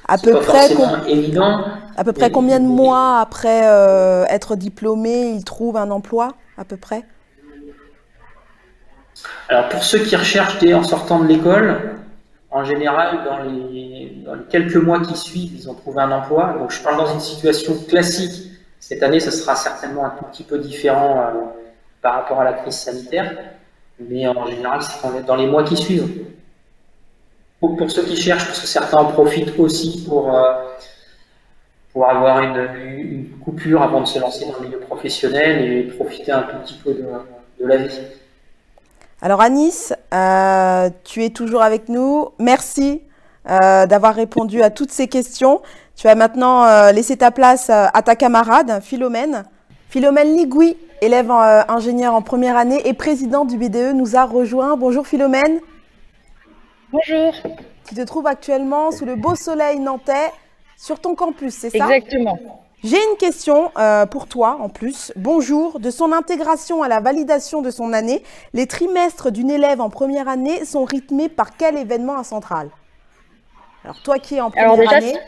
[0.07, 0.69] à peu près
[1.09, 1.65] évident.
[1.97, 6.67] À peu près combien de mois après euh, être diplômé, il trouve un emploi, à
[6.67, 7.07] peu près?
[9.49, 11.97] Alors pour ceux qui recherchent dès en sortant de l'école,
[12.55, 16.55] en général, dans les, quelques mois qui suivent, ils ont trouvé un emploi.
[16.57, 18.53] Donc je parle dans une situation classique.
[18.79, 21.31] Cette année, ce sera certainement un tout petit peu différent euh,
[22.01, 23.37] par rapport à la crise sanitaire.
[23.99, 26.27] Mais en général, c'est dans les mois qui suivent
[27.59, 30.53] pour, ceux qui cherchent, parce que certains en profitent aussi pour, euh,
[31.93, 36.43] pour avoir une, coupure avant de se lancer dans le milieu professionnel et profiter un
[36.43, 37.05] tout petit peu de,
[37.67, 38.01] la vie.
[39.25, 42.29] Alors Anis, euh, tu es toujours avec nous.
[42.39, 43.01] Merci
[43.49, 45.63] euh, d'avoir répondu à toutes ces questions.
[45.97, 49.45] Tu vas maintenant laisser ta place à ta camarade, Philomène.
[49.89, 54.77] Philomène Ligui, élève ingénieur en première année et président du BDE, nous a rejoint.
[54.77, 55.61] Bonjour Philomène.
[56.93, 57.33] Bonjour.
[57.89, 60.33] Tu te trouves actuellement sous le beau soleil nantais
[60.77, 61.89] sur ton campus, c'est ça?
[61.89, 62.64] Exactement.
[62.85, 65.11] J'ai une question euh, pour toi en plus.
[65.17, 65.81] Bonjour.
[65.81, 70.29] De son intégration à la validation de son année, les trimestres d'une élève en première
[70.29, 72.69] année sont rythmés par quel événement à Centrale?
[73.85, 75.19] Alors toi qui es en première Alors déjà, année.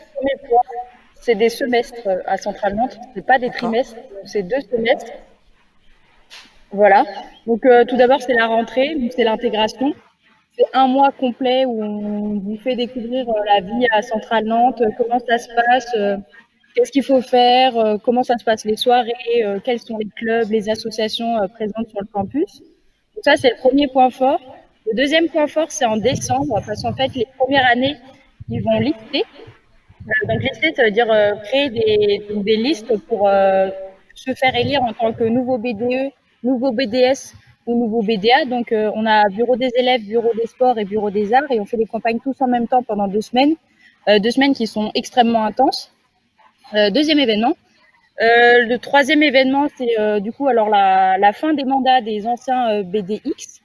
[1.19, 5.11] c'est des semestres euh, à Centrale Nantes, c'est pas des trimestres, c'est deux semestres.
[6.71, 7.05] Voilà.
[7.47, 9.95] Donc euh, tout d'abord c'est la rentrée, c'est l'intégration.
[10.55, 15.19] C'est un mois complet où on vous fait découvrir la vie à Centrale Nantes, comment
[15.27, 15.95] ça se passe
[16.77, 20.07] qu'est-ce qu'il faut faire, euh, comment ça se passe les soirées, euh, quels sont les
[20.15, 22.61] clubs, les associations euh, présentes sur le campus.
[23.15, 24.39] Donc ça, c'est le premier point fort.
[24.85, 27.95] Le deuxième point fort, c'est en décembre, parce qu'en fait, les premières années,
[28.49, 29.23] ils vont lister.
[30.27, 31.07] donc lister, ça veut dire
[31.45, 33.27] créer des, des, listes pour
[34.13, 36.11] se faire élire en tant que nouveau BDE,
[36.43, 37.33] nouveau BDS
[37.65, 38.45] ou nouveau BDA.
[38.45, 41.65] Donc on a bureau des élèves, bureau des sports et bureau des arts, et on
[41.65, 43.55] fait des campagnes tous en même temps pendant deux semaines.
[44.07, 45.91] deux semaines qui sont extrêmement intenses.
[46.73, 47.55] Euh, deuxième événement.
[48.21, 52.83] Euh, le troisième événement, c'est euh, du coup alors la, fin des mandats des anciens
[52.83, 53.61] BDX.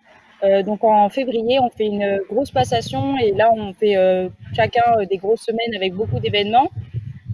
[0.65, 3.97] donc en février, on fait une grosse passation et là, on fait
[4.55, 6.69] chacun des grosses semaines avec beaucoup d'événements.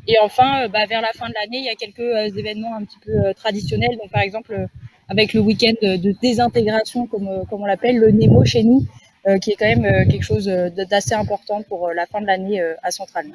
[0.07, 2.99] Et enfin, bah, vers la fin de l'année, il y a quelques événements un petit
[3.05, 3.97] peu traditionnels.
[4.01, 4.67] Donc par exemple,
[5.09, 8.83] avec le week-end de désintégration, comme, comme on l'appelle, le NEMO chez nous,
[9.41, 10.47] qui est quand même quelque chose
[10.91, 13.33] d'assez important pour la fin de l'année à Centrale.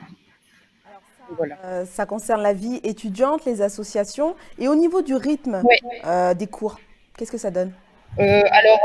[1.63, 4.35] Euh, ça concerne la vie étudiante, les associations.
[4.59, 5.61] Et au niveau du rythme
[6.05, 6.79] euh, des cours,
[7.17, 7.71] qu'est-ce que ça donne?
[8.19, 8.79] Euh, Alors,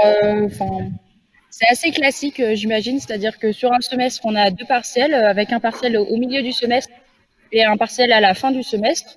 [1.51, 3.01] c'est assez classique, j'imagine.
[3.01, 6.53] C'est-à-dire que sur un semestre, on a deux partiels, avec un partiel au milieu du
[6.53, 6.93] semestre
[7.53, 9.17] et un partiel à la fin du semestre.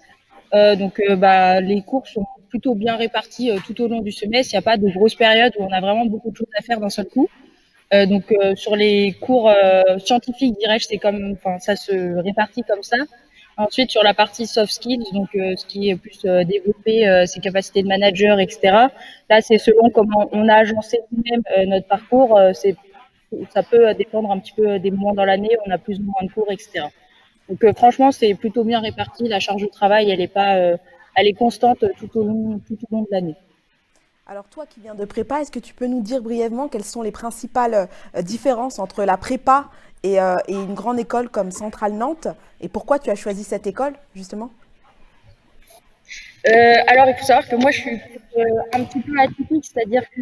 [0.53, 4.53] donc, bah, les cours sont plutôt bien répartis tout au long du semestre.
[4.53, 6.61] Il n'y a pas de grosses périodes où on a vraiment beaucoup de choses à
[6.61, 7.29] faire d'un seul coup.
[7.93, 12.63] Euh, donc euh, sur les cours euh, scientifiques, dirais-je, c'est comme, enfin, ça se répartit
[12.63, 12.97] comme ça.
[13.57, 17.87] Ensuite, sur la partie soft skills, donc ce qui est plus développer ses capacités de
[17.87, 18.87] manager, etc.
[19.29, 22.39] Là, c'est selon comment on a agencé nous-mêmes notre parcours.
[22.53, 22.75] c'est,
[23.53, 25.49] ça peut dépendre un petit peu des moments dans l'année.
[25.67, 26.85] On a plus ou moins de cours, etc.
[27.49, 29.27] Donc, franchement, c'est plutôt bien réparti.
[29.27, 32.95] La charge de travail, elle est pas, elle est constante tout au long, tout au
[32.95, 33.35] long de l'année.
[34.27, 37.01] Alors toi qui viens de prépa, est-ce que tu peux nous dire brièvement quelles sont
[37.01, 39.69] les principales euh, différences entre la prépa
[40.05, 42.27] euh, et, une grande école comme Centrale Nantes?
[42.61, 44.51] Et pourquoi tu as choisi cette école, justement?
[46.47, 47.99] Euh, alors, il faut savoir que moi, je suis
[48.73, 50.21] un petit peu atypique, c'est-à-dire que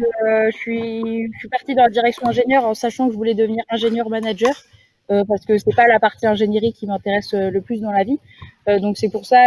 [0.50, 3.64] je, suis, je suis partie dans la direction ingénieur en sachant que je voulais devenir
[3.70, 4.54] ingénieur manager.
[5.10, 8.04] Euh, parce que c'est pas la partie ingénierie qui m'intéresse euh, le plus dans la
[8.04, 8.20] vie.
[8.68, 9.40] Euh, donc c'est pour ça,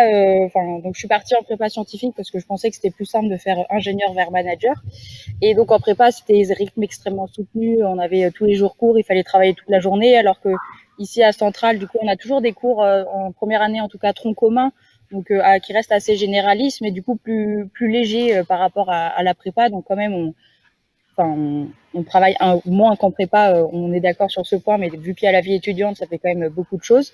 [0.46, 3.06] enfin donc je suis partie en prépa scientifique parce que je pensais que c'était plus
[3.06, 4.76] simple de faire ingénieur vers manager.
[5.42, 9.00] Et donc en prépa c'était des rythmes extrêmement soutenus, on avait tous les jours cours,
[9.00, 10.50] il fallait travailler toute la journée, alors que
[11.00, 14.00] ici à Centrale du coup on a toujours des cours en première année en tout
[14.00, 14.72] cas tronc commun
[15.12, 19.22] donc qui restent assez généralistes, mais du coup plus plus léger par rapport à, à,
[19.22, 19.70] la prépa.
[19.70, 20.34] Donc quand même, on,
[21.16, 24.90] enfin, on, travaille un, moins qu'en prépa, euh, on est d'accord sur ce point, mais
[24.90, 27.14] vu qu'il y a la vie étudiante, ça fait quand même beaucoup de choses.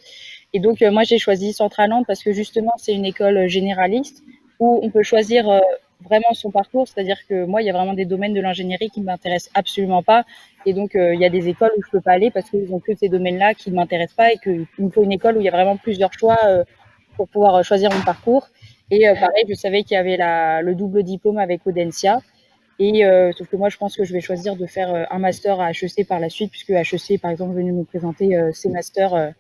[0.53, 4.23] Et donc, euh, moi, j'ai choisi Centraland parce que justement, c'est une école généraliste
[4.59, 5.59] où on peut choisir euh,
[6.03, 6.88] vraiment son parcours.
[6.88, 10.03] C'est-à-dire que moi, il y a vraiment des domaines de l'ingénierie qui ne m'intéressent absolument
[10.03, 10.23] pas.
[10.65, 12.79] Et donc, il y a des écoles où je peux pas aller parce qu'ils ont
[12.79, 15.45] que ces domaines-là qui ne m'intéressent pas et qu'il me faut une école où il
[15.45, 16.38] y a vraiment plusieurs choix
[17.15, 18.47] pour pouvoir choisir mon parcours.
[18.91, 20.17] Et pareil, je savais qu'il y avait
[20.62, 22.19] le double diplôme avec Audencia.
[22.79, 25.19] Et euh, sauf que moi, je pense que je vais choisir de faire euh, un
[25.19, 28.51] master à HEC par la suite, puisque HEC, par exemple, est venu nous présenter euh,
[28.53, 29.33] ses masters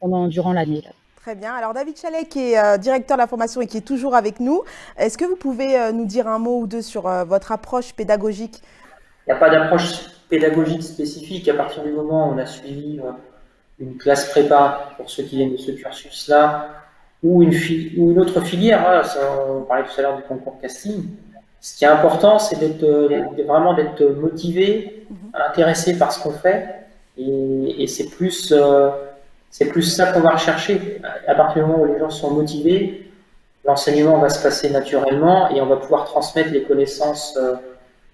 [0.00, 0.82] pendant durant l'année.
[1.16, 1.52] Très bien.
[1.54, 4.62] Alors David Chalet, qui est directeur de la formation et qui est toujours avec nous,
[4.98, 8.60] est-ce que vous pouvez nous dire un mot ou deux sur votre approche pédagogique?
[9.26, 13.00] Il n'y a pas d'approche pédagogique spécifique à partir du moment où on a suivi
[13.78, 16.68] une classe prépa pour ceux qui viennent de ce cursus-là,
[17.22, 17.54] ou une,
[17.96, 18.86] ou une autre filière.
[18.86, 19.02] Hein,
[19.48, 21.04] on parlait tout à l'heure du concours casting.
[21.64, 22.84] Ce qui est important, c'est d'être
[23.46, 26.68] vraiment d'être motivé, intéressé par ce qu'on fait,
[27.16, 28.90] et, c'est plus euh,
[29.50, 31.00] c'est plus ça qu'on va rechercher.
[31.26, 33.08] À partir du moment où les gens sont motivés,
[33.64, 37.54] l'enseignement va se passer naturellement et on va pouvoir transmettre les connaissances euh,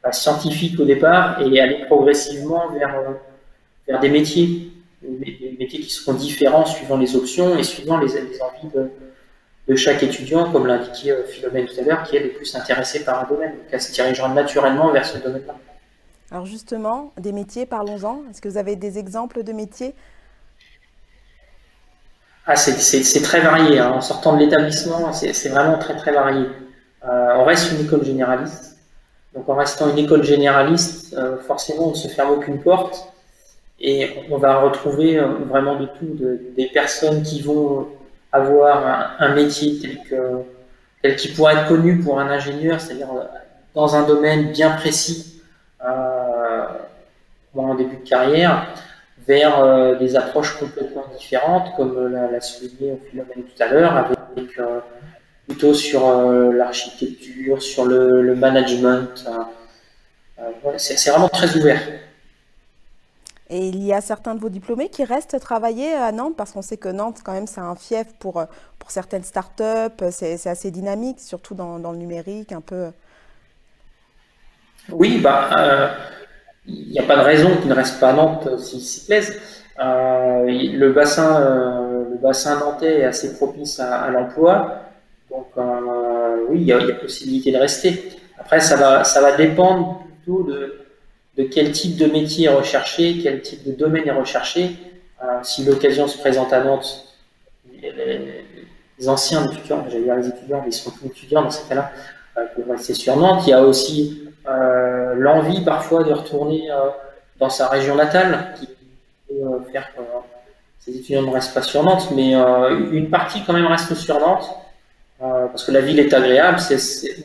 [0.05, 3.15] bah, scientifiques au départ et aller progressivement vers euh,
[3.89, 4.71] vers des métiers,
[5.03, 8.91] des métiers qui seront différents suivant les options et suivant les, les envies de
[9.71, 13.05] de chaque étudiant, comme l'indiquait euh, Philomène tout à l'heure, qui est le plus intéressé
[13.05, 13.53] par un domaine.
[13.53, 15.55] Donc, elle se dirigera naturellement vers ce domaine-là.
[16.33, 18.23] Alors justement, des métiers, parlons-en.
[18.29, 19.95] Est-ce que vous avez des exemples de métiers?
[22.47, 23.79] Ah, c'est très varié.
[23.79, 23.93] Hein.
[23.93, 26.47] En sortant de l'établissement, c'est vraiment très très varié.
[27.05, 28.77] Euh, on reste une école généraliste.
[29.35, 33.13] Donc en restant une école généraliste, euh, forcément, on ne se ferme aucune porte.
[33.79, 36.19] Et on va retrouver vraiment de tout,
[36.57, 37.87] des personnes qui vont
[38.33, 40.43] avoir un, métier tel que
[41.03, 43.09] tel qui pourrait être connu pour un ingénieur, c'est-à-dire
[43.75, 45.43] dans un domaine bien précis
[45.85, 46.65] euh,
[47.57, 48.67] en début de carrière,
[49.27, 54.81] vers euh, des approches complètement différentes, comme l'a souligné Philomène tout à l'heure, avec euh,
[55.47, 59.29] plutôt sur euh, l'architecture, sur le, le management.
[60.77, 61.81] c'est vraiment très ouvert.
[63.51, 66.63] Et il y a certains de vos diplômés qui restent travailler à Nantes parce qu'on
[66.63, 68.45] sait que Nantes, quand même, c'est un fief pour,
[68.79, 70.05] pour certaines startups.
[70.11, 72.91] C'est assez dynamique, surtout dans, le numérique, un peu.
[74.91, 75.91] Oui, bah,
[76.67, 79.37] il n'y a pas de raison qu'ils ne restent pas à Nantes s'ils s'y plaisent.
[79.81, 84.83] Euh, le bassin, euh, le bassin nantais est assez propice à, l'emploi,
[85.31, 88.19] donc euh, oui, il y, y, a, possibilité de rester.
[88.39, 90.80] Après, ça va, ça va dépendre plutôt de,
[91.45, 94.71] quel type de métier est recherché, quel type de domaine est recherché.
[95.23, 97.11] Euh, si l'occasion se présente à Nantes,
[97.83, 101.91] les, anciens étudiants, j'allais dire les étudiants, mais ils sont étudiants dans ces cas-là,
[102.37, 103.43] euh, rester sur Nantes.
[103.47, 106.91] Il y a aussi euh, l'envie parfois de retourner euh,
[107.39, 108.69] dans sa région natale, qui
[109.29, 110.01] peut faire que
[110.79, 114.51] ces étudiants ne restent pas sur Nantes, mais une partie quand même reste sur Nantes,
[115.19, 116.59] parce que la ville est agréable.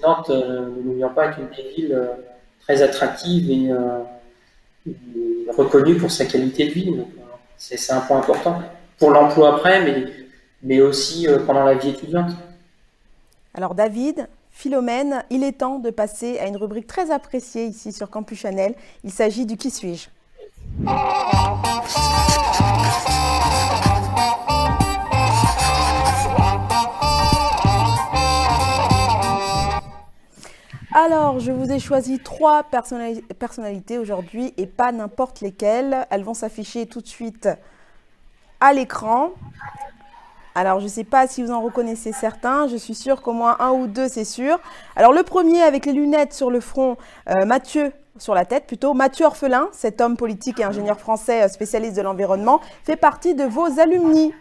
[0.03, 1.95] Nantes, ne n'oublions pas, est une des
[2.65, 3.71] très attractive et,
[5.55, 6.93] reconnue pour sa qualité de vie.
[7.57, 8.61] c'est, un point important
[8.99, 10.05] pour l'emploi après, mais,
[10.61, 12.31] mais aussi pendant la vie étudiante.
[13.53, 18.09] Alors David, Philomène, il est temps de passer à une rubrique très appréciée ici sur
[18.09, 18.75] Campus Chanel.
[19.03, 20.07] Il s'agit du Qui suis-je
[30.97, 36.07] Alors, je vous ai choisi trois personnalités aujourd'hui et pas n'importe lesquelles.
[36.09, 37.49] Elles vont s'afficher tout de suite
[38.61, 39.31] à l'écran.
[40.55, 42.69] Alors, je ne sais pas si vous en reconnaissez certains.
[42.69, 44.57] Je suis sûre qu'au moins un ou deux, c'est sûr.
[44.95, 46.95] Alors, le premier avec les lunettes sur le front,
[47.29, 48.93] euh, Mathieu sur la tête plutôt.
[48.93, 53.43] Mathieu Orphelin, cet homme politique et ingénieur français euh, spécialiste de l'environnement, fait partie de
[53.43, 54.33] vos alumni.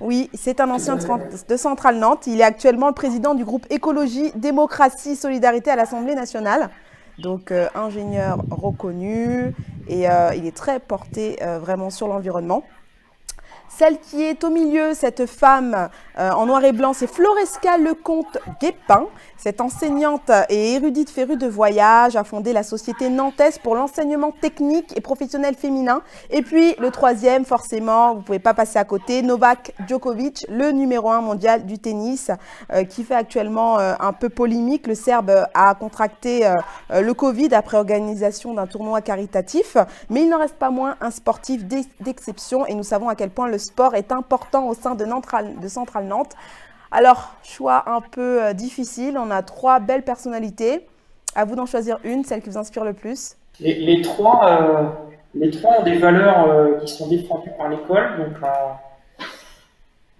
[0.00, 2.26] Oui, c'est un ancien de Centrale Nantes.
[2.26, 6.70] Il est actuellement le président du groupe Écologie, Démocratie, Solidarité à l'Assemblée nationale.
[7.18, 9.52] Donc, euh, ingénieur reconnu
[9.88, 10.04] et
[10.36, 12.62] il est très porté vraiment sur l'environnement.
[13.68, 18.38] Celle qui est au milieu, cette femme euh, en noir et blanc, c'est Floresca Lecomte
[18.60, 19.06] Guépin.
[19.36, 24.96] Cette enseignante et érudite férue de voyage a fondé la Société Nantaise pour l'enseignement technique
[24.96, 26.02] et professionnel féminin.
[26.30, 30.72] Et puis le troisième, forcément, vous ne pouvez pas passer à côté, Novak Djokovic, le
[30.72, 32.30] numéro un mondial du tennis,
[32.72, 34.86] euh, qui fait actuellement euh, un peu polémique.
[34.86, 36.50] Le Serbe a contracté
[36.90, 39.76] le Covid après organisation d'un tournoi caritatif,
[40.08, 41.64] mais il n'en reste pas moins un sportif
[42.00, 45.04] d'exception et nous savons à quel point le sport est important au sein de,
[45.68, 46.34] Centrale Nantes.
[46.90, 49.18] Alors, choix un peu euh, difficile.
[49.18, 50.86] On a trois belles personnalités.
[51.34, 53.36] À vous d'en choisir une, celle qui vous inspire le plus.
[53.60, 54.84] Les, trois, euh,
[55.34, 58.18] les trois ont des valeurs euh, qui sont défendues par l'école.
[58.18, 58.50] Donc,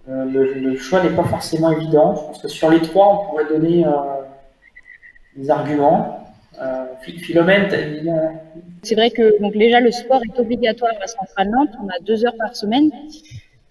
[0.07, 2.15] le, choix n'est pas forcément évident.
[2.15, 3.85] Je pense que sur les trois, on pourrait donner
[5.35, 6.18] des arguments.
[7.01, 7.69] Philomène,
[8.83, 11.69] c'est vrai que donc déjà le sport est obligatoire à Centrale Nantes.
[11.83, 12.91] On a deux heures par semaine.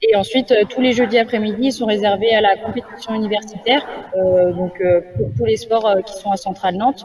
[0.00, 3.84] Et ensuite, euh, tous les jeudis après-midi sont réservés à la compétition universitaire,
[4.16, 7.04] euh, donc euh, pour tous les sports euh, qui sont à Centrale Nantes.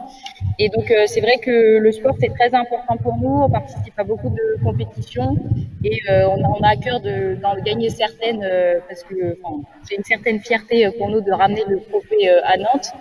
[0.60, 3.42] Et donc, euh, c'est vrai que le sport c'est très important pour nous.
[3.42, 5.36] On participe à beaucoup de compétitions
[5.82, 8.48] et on a, on, a, à cœur d'en gagner certaines
[8.88, 9.36] parce que
[9.82, 12.92] c'est une certaine fierté pour nous de ramener le trophée à Nantes.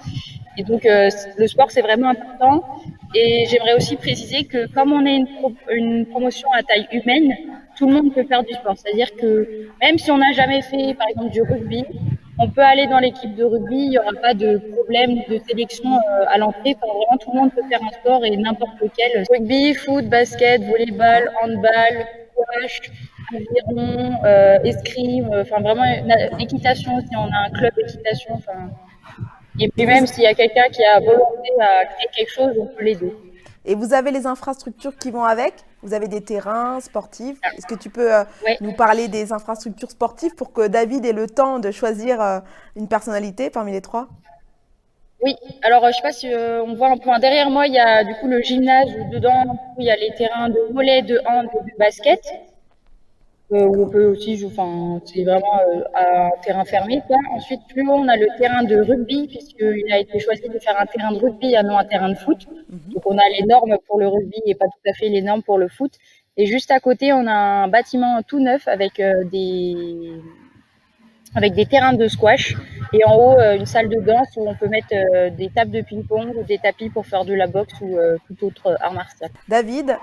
[0.57, 2.63] Et donc, le sport c'est vraiment important.
[3.15, 5.27] Et j'aimerais aussi préciser que comme on est une,
[5.71, 7.35] une promotion à taille humaine,
[7.77, 8.75] tout le monde peut faire du sport.
[8.75, 11.85] C'est-à-dire que même si on n'a jamais fait, par exemple, du rugby,
[12.39, 15.89] on peut aller dans l'équipe de rugby, il n'y aura pas de problème de sélection
[15.95, 16.75] euh, à l'entrée.
[16.75, 19.23] Enfin, vraiment, tout le monde peut faire un sport et n'importe lequel.
[19.29, 22.81] Rugby, foot, basket, volleyball, handball, squash,
[23.35, 25.83] aviron, euh, escrime, euh, enfin vraiment
[26.39, 28.33] équitation si on a un club d'équitation.
[28.35, 28.71] Enfin,
[29.59, 32.65] et puis même s'il y a quelqu'un qui a volonté à créer quelque chose, on
[32.65, 33.13] peut l'aider.
[33.65, 35.53] Et vous avez les infrastructures qui vont avec?
[35.83, 37.37] Vous avez des terrains sportifs?
[37.57, 38.23] Est-ce que tu peux euh,
[38.59, 42.39] nous parler des infrastructures sportives pour que David ait le temps de choisir euh,
[42.75, 44.07] une personnalité parmi les trois?
[45.21, 47.73] Oui, alors euh, je ne sais pas si on voit un peu derrière moi, il
[47.73, 51.01] y a du coup le gymnase où dedans il y a les terrains de volley,
[51.03, 52.21] de hand de basket.
[53.53, 57.01] Euh, où on peut aussi jouer, enfin, c'est vraiment euh, un terrain fermé.
[57.05, 57.17] Quoi.
[57.33, 60.79] Ensuite, plus haut, on a le terrain de rugby, puisqu'il a été choisi de faire
[60.79, 62.47] un terrain de rugby et non un terrain de foot.
[62.47, 62.93] Mhm.
[62.93, 65.43] Donc, on a les normes pour le rugby et pas tout à fait les normes
[65.43, 65.91] pour le foot.
[66.35, 70.13] Et juste à côté, on a un bâtiment tout neuf avec euh, des,
[71.35, 72.55] avec des terrains de squash
[72.91, 74.95] et en haut une salle de danse où on peut mettre
[75.35, 77.97] des tables de ping-pong ou des tapis pour faire de la boxe ou
[78.27, 79.29] tout autre art martial.
[79.47, 79.97] David?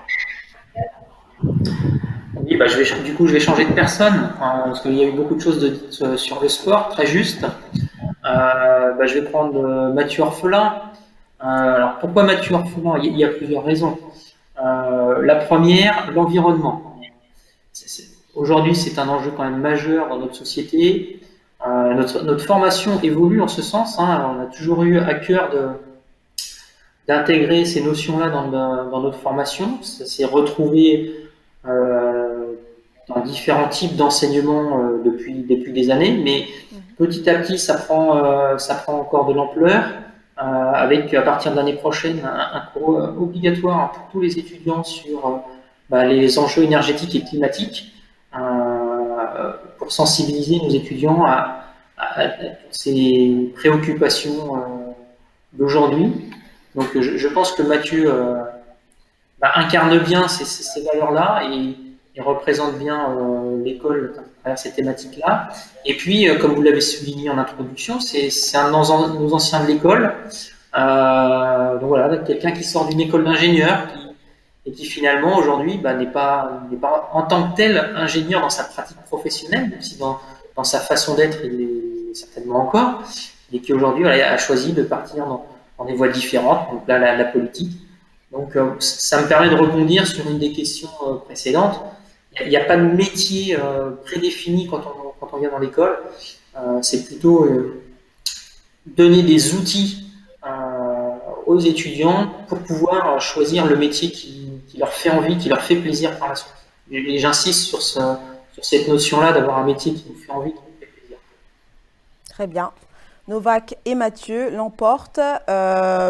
[2.33, 2.65] Bah,
[3.03, 5.41] du coup, je vais changer de personne, hein, parce qu'il y a eu beaucoup de
[5.41, 7.43] choses de, sur le sport, très juste.
[7.43, 10.75] Euh, bah, je vais prendre euh, Mathieu Orphelin.
[11.43, 12.99] Euh, alors, pourquoi Mathieu Orphelin?
[13.03, 13.97] Il y, a plusieurs raisons.
[14.57, 16.99] la première, l'environnement.
[18.35, 21.19] Aujourd'hui, c'est un enjeu quand même majeur dans notre société.
[21.65, 23.99] Notre, formation évolue en ce sens.
[23.99, 24.35] Hein.
[24.35, 25.49] On a toujours eu à cœur
[27.07, 29.79] d'intégrer ces notions-là dans, dans, notre formation.
[30.31, 31.30] Retrouvé euh,
[31.63, 36.45] dans différents types d'enseignements euh, depuis, depuis des années, mais
[36.97, 39.83] petit à petit, ça prend, euh, ça prend encore de l'ampleur.
[40.37, 45.43] avec à partir de l'année prochaine un, cours obligatoire pour tous les étudiants sur
[45.89, 47.93] bah, les enjeux énergétiques et climatiques
[49.77, 51.57] pour sensibiliser nos étudiants à,
[52.71, 54.63] ces préoccupations
[55.53, 56.11] d'aujourd'hui.
[56.73, 58.11] Donc je, je, pense que Mathieu
[59.41, 61.75] bah, incarne bien ces, valeurs-là et,
[62.19, 65.49] représente bien euh, l'école à travers ces thématiques-là.
[65.85, 69.67] Et puis, euh, comme vous l'avez souligné en introduction, c'est un de nos, anciens de
[69.67, 70.13] l'école.
[70.77, 73.87] Euh, donc voilà, quelqu'un qui sort d'une école d'ingénieur
[74.67, 78.65] et qui finalement aujourd'hui bah, n'est pas, pas en tant que tel ingénieur dans sa
[78.65, 80.19] pratique professionnelle, même si dans,
[80.55, 83.01] dans sa façon d'être il est certainement encore,
[83.51, 87.71] et qui aujourd'hui a choisi de partir dans, des voies différentes, donc là la politique,
[88.31, 91.81] donc, euh, ça me permet de rebondir sur une des questions euh, précédentes.
[92.39, 95.99] Il n'y a, pas de métier euh, prédéfini quand on, quand on vient dans l'école.
[96.81, 97.45] c'est plutôt
[98.85, 100.05] donner des outils
[101.45, 106.17] aux étudiants pour pouvoir choisir le métier qui, leur fait envie, qui leur fait plaisir
[106.17, 106.53] par la suite.
[106.89, 107.99] Et, j'insiste sur, ce,
[108.53, 111.17] sur cette notion-là d'avoir un métier qui nous fait envie, qui nous fait plaisir.
[112.29, 112.71] Très bien.
[113.27, 115.19] Novak et Mathieu l'emportent.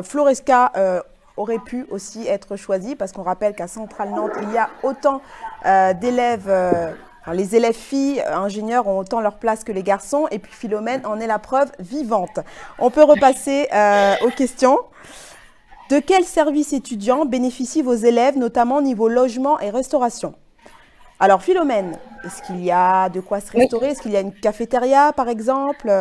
[0.04, 1.04] Floresca
[1.38, 5.22] aurait pu aussi être choisi parce qu'on rappelle qu'à Centrale Nantes, il y a autant
[5.66, 6.92] euh, d'élèves, euh,
[7.32, 11.06] les élèves filles euh, ingénieurs ont autant leur place que les garçons et puis Philomène
[11.06, 12.40] en est la preuve vivante.
[12.80, 13.68] On peut repasser
[14.24, 14.80] aux questions.
[15.90, 20.36] De quels services étudiants bénéficient vos élèves, notamment niveau logement et restauration?
[21.20, 23.90] Alors Philomène, est-ce qu'il y a de quoi se restaurer?
[23.90, 25.92] Est-ce qu'il y a une cafétéria par exemple?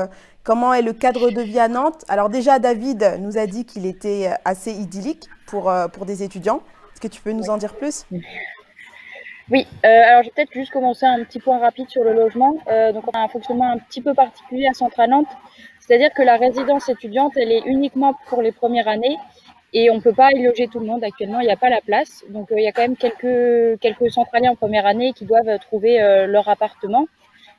[0.43, 2.03] Comment est le cadre de vie à Nantes?
[2.09, 6.63] Alors déjà, David nous a dit qu'il était assez idyllique pour, euh, pour des étudiants.
[6.93, 8.07] Est-ce que tu peux nous en dire plus?
[9.51, 12.57] Oui, euh, alors je vais peut-être juste commencer un petit point rapide sur le logement.
[12.69, 15.29] Euh, donc on a un fonctionnement un petit peu particulier à Centrale Nantes,
[15.79, 19.19] c'est-à-dire que la résidence étudiante, elle est uniquement pour les premières années
[19.75, 21.05] et on ne peut pas y loger tout le monde.
[21.05, 22.25] Actuellement, il n'y a pas la place.
[22.31, 25.99] Donc il y a quand même quelques, quelques centraliens en première année qui doivent trouver
[26.27, 27.07] leur appartement.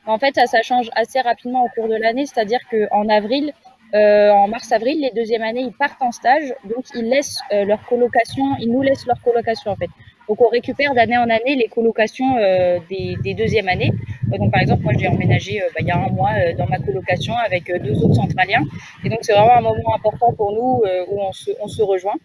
[0.08, 3.54] En fait, ça, ça change assez rapidement au cours de l'année, c'est-à-dire qu'en avril,
[3.93, 7.86] euh, en mars-avril, les deuxièmes années, ils partent en stage, donc ils laissent euh, leur
[7.86, 9.89] colocation, ils nous laissent leur colocation en fait.
[10.30, 13.91] Donc on récupère d'année en année les colocations euh, des, des, deuxièmes années.
[14.28, 17.34] donc par exemple, moi j'ai emménagé bah, il y a un mois dans ma colocation
[17.36, 18.64] avec deux autres centraliens,
[19.04, 22.16] et donc c'est vraiment un moment important pour nous où on se, on se rejoint.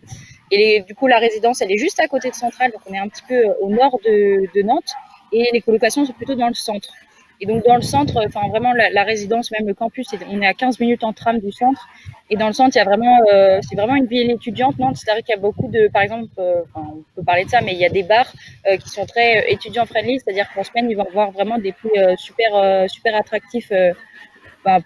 [0.52, 2.98] Et du coup, la résidence, elle est juste à côté de Centrale, donc on est
[2.98, 4.92] un petit peu au nord de, de Nantes,
[5.32, 6.92] et les colocations sont plutôt dans le centre.
[7.40, 10.54] Et donc dans le centre, enfin vraiment la, résidence, même le campus, on est à
[10.54, 11.86] 15 minutes en tram du centre.
[12.30, 14.94] Et dans le centre, il y a vraiment, euh, c'est vraiment une ville étudiante, non?
[14.94, 17.60] C'est-à-dire qu'il y a beaucoup de, par exemple, euh, enfin, on peut parler de ça,
[17.60, 18.32] mais il y a des bars
[18.66, 21.90] euh, qui sont très étudiants friendly, c'est-à-dire qu'en semaine, ils vont avoir vraiment des prix
[22.16, 23.70] super, super attractifs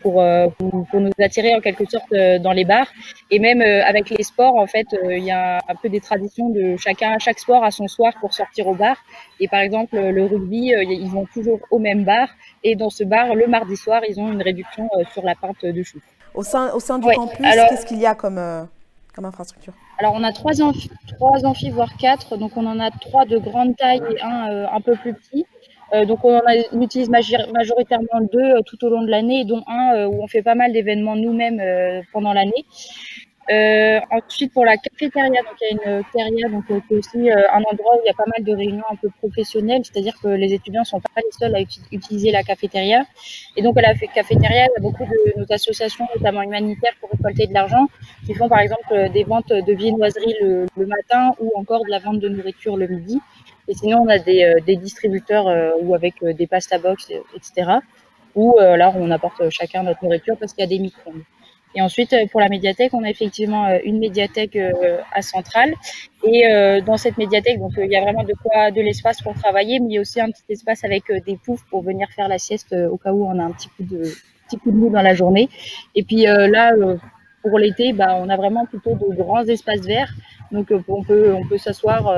[0.01, 2.87] pour, euh, pour, pour, nous attirer en quelque sorte euh, dans les bars.
[3.31, 6.51] Et même euh, avec les sports, en fait, il y a un peu des traditions
[6.51, 8.97] de chacun, chaque sport a son soir pour sortir au bar.
[9.41, 12.29] Et par exemple, le rugby, ils vont toujours au même bar.
[12.63, 15.83] Et dans ce bar, le mardi soir, ils ont une réduction sur la pinte de
[15.83, 15.99] chou.
[16.35, 18.41] Au sein, au sein du campus, qu'est-ce qu'il y a comme,
[19.15, 19.73] comme infrastructure?
[19.99, 22.37] Alors, on a trois, amphi, trois amphis, voire quatre.
[22.37, 25.47] Donc, on en a trois de grande taille et un un peu plus petit.
[25.93, 29.95] Euh, donc on, en utilise majoritairement deux euh, tout au long de l'année, dont un
[29.95, 31.61] euh, où on fait pas mal d'événements nous-mêmes
[32.13, 32.65] pendant l'année.
[34.13, 37.97] ensuite, pour la cafétéria, donc il y a une cafétéria, donc c'est aussi un endroit
[37.97, 40.85] où il y a pas mal de réunions un peu professionnelles, c'est-à-dire que les étudiants
[40.85, 41.61] sont pas les seuls à
[41.91, 43.03] utiliser la cafétéria.
[43.57, 47.11] Et donc à la cafétéria, il y a beaucoup de nos associations, notamment humanitaires, pour
[47.11, 47.89] récolter de l'argent,
[48.25, 51.99] qui font par exemple des ventes de viennoiseries le, le, matin ou encore de la
[51.99, 53.21] vente de nourriture le midi.
[53.71, 57.79] Et sinon, on a des, euh, distributeurs euh, ou avec euh, des pasta box, etc.
[58.35, 61.13] Où là, on apporte chacun notre nourriture parce qu'il y a des micro
[61.75, 64.57] Et ensuite, pour la médiathèque, on a effectivement une médiathèque
[65.13, 65.75] à Centrale.
[66.23, 66.45] Et
[66.87, 69.87] dans cette médiathèque, donc il y a vraiment de quoi, de l'espace pour travailler, mais
[69.89, 72.73] il y a aussi un petit espace avec des poufs pour venir faire la sieste
[72.73, 74.05] au cas où on a un petit coup de,
[74.47, 75.49] petit coup de mou dans la journée.
[75.97, 76.73] Et puis là,
[77.43, 80.13] pour l'été, bah, on a vraiment plutôt de grands espaces verts.
[80.53, 82.13] Donc on peut on peut s'asseoir,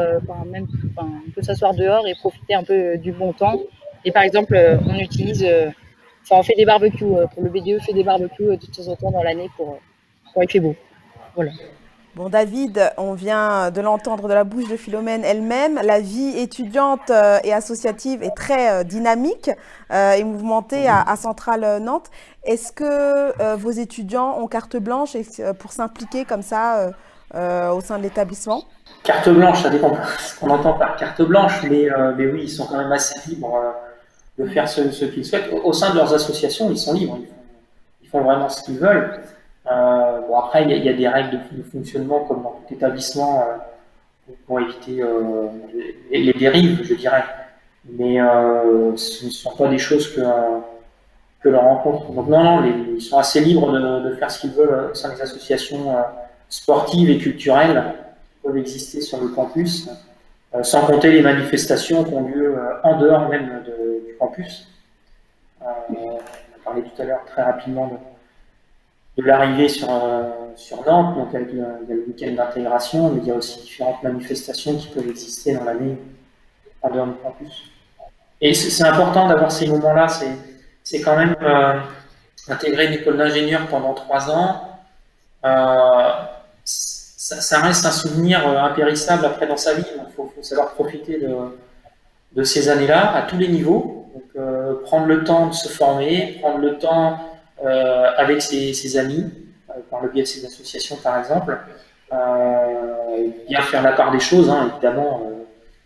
[0.46, 0.66] même,
[0.96, 3.60] on peut s'asseoir dehors et profiter un peu du bon temps.
[4.04, 4.56] Et par exemple,
[4.86, 5.46] on utilise
[6.24, 7.04] Enfin, on fait des barbecues.
[7.34, 9.80] Pour le BDE, fait des barbecues de temps en temps dans l'année pour
[10.34, 10.76] quand il fait beau.
[11.34, 11.50] Voilà.
[12.14, 15.80] Bon, David, on vient de l'entendre de la bouche de Philomène elle-même.
[15.82, 19.50] La vie étudiante euh, et associative est très euh, dynamique
[19.90, 22.10] euh, et mouvementée à, Centrale Nantes.
[22.44, 25.16] Est-ce que vos étudiants ont carte blanche
[25.58, 26.90] pour s'impliquer comme ça
[27.34, 28.64] au sein de l'établissement
[29.02, 32.66] Carte blanche, ça dépend ce qu'on entend par carte blanche, mais, mais, oui, ils sont
[32.66, 33.74] quand même assez libres
[34.38, 35.50] de faire ce, qu'ils souhaitent.
[35.64, 37.18] Au, sein de leurs associations, ils sont libres,
[38.02, 39.20] ils font vraiment ce qu'ils veulent.
[39.70, 44.32] Euh, bon, après, il y, a des règles de, fonctionnement comme dans tout établissement euh,
[44.46, 45.48] pour éviter euh,
[46.10, 47.24] les, dérives, je dirais.
[47.84, 48.18] Mais
[48.96, 50.20] ce ne sont pas des choses que,
[51.40, 52.12] que l'on rencontre.
[52.12, 52.64] Donc non, non,
[52.94, 55.96] ils sont assez libres de, faire ce qu'ils veulent au sein des associations
[56.52, 57.94] sportives et culturelles
[58.32, 59.88] qui peuvent exister sur le campus,
[60.62, 64.68] sans compter les manifestations qui ont lieu en dehors même du campus.
[65.60, 67.90] on a parlé tout à l'heure très rapidement
[69.16, 70.30] de l'arrivée sur, euh,
[70.86, 74.76] Nantes, donc il y a le week-end d'intégration, mais il y a aussi différentes manifestations
[74.76, 75.96] qui peuvent exister dans l'année
[76.82, 77.64] en dehors du campus.
[78.40, 80.08] Et c'est important d'avoir ces moments-là,
[80.82, 81.80] c'est quand même euh,
[82.48, 84.80] intégrer une école d'ingénieur pendant trois ans,
[85.44, 86.12] euh,
[87.22, 91.20] ça, reste un souvenir impérissable après dans sa vie, il faut, savoir profiter
[92.32, 96.58] de, ces années-là à tous les niveaux, donc prendre le temps de se former, prendre
[96.58, 97.18] le temps
[97.64, 99.30] euh, avec ses, amis,
[99.70, 101.56] euh, par le biais de ses associations par exemple,
[102.12, 105.22] euh, bien faire la part des choses, hein, évidemment.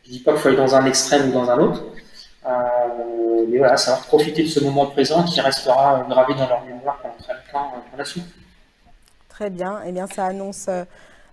[0.02, 1.84] je ne dis pas qu'il faut aller dans un extrême ou dans un autre,
[3.48, 7.14] mais voilà, savoir profiter de ce moment présent qui restera gravé dans leur mémoire pendant
[7.22, 8.24] très longtemps pour la suite.
[9.28, 10.70] Très bien, eh bien ça annonce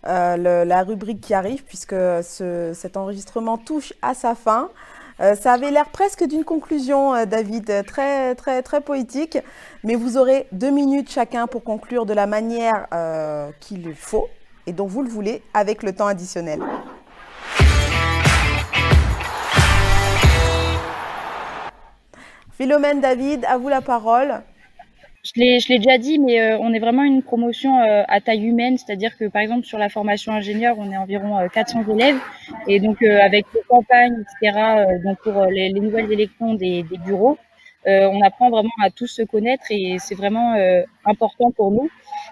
[0.04, 4.70] la rubrique qui arrive puisque cet enregistrement touche à sa fin.
[5.20, 9.38] Euh, ça avait l'air presque d'une conclusion, euh, David, très, très, très poétique,
[9.84, 14.28] mais vous aurez deux minutes chacun pour conclure de la manière euh, qu'il faut
[14.66, 16.60] et dont vous le voulez avec le temps additionnel.
[22.58, 24.42] Philomène, David, à vous la parole.
[25.24, 28.78] Je l'ai déjà dit, mais euh, on est vraiment une promotion euh, à taille humaine,
[28.78, 32.20] c'est-à-dire que par exemple sur la formation ingénieur, on est environ 400 euh, élèves,
[32.68, 34.60] et donc avec les campagnes, etc.,
[35.06, 37.38] donc pour les, les, nouvelles élections des, des bureaux,
[37.86, 40.56] on apprend vraiment à tous se connaître et c'est vraiment
[41.06, 41.90] important pour nous.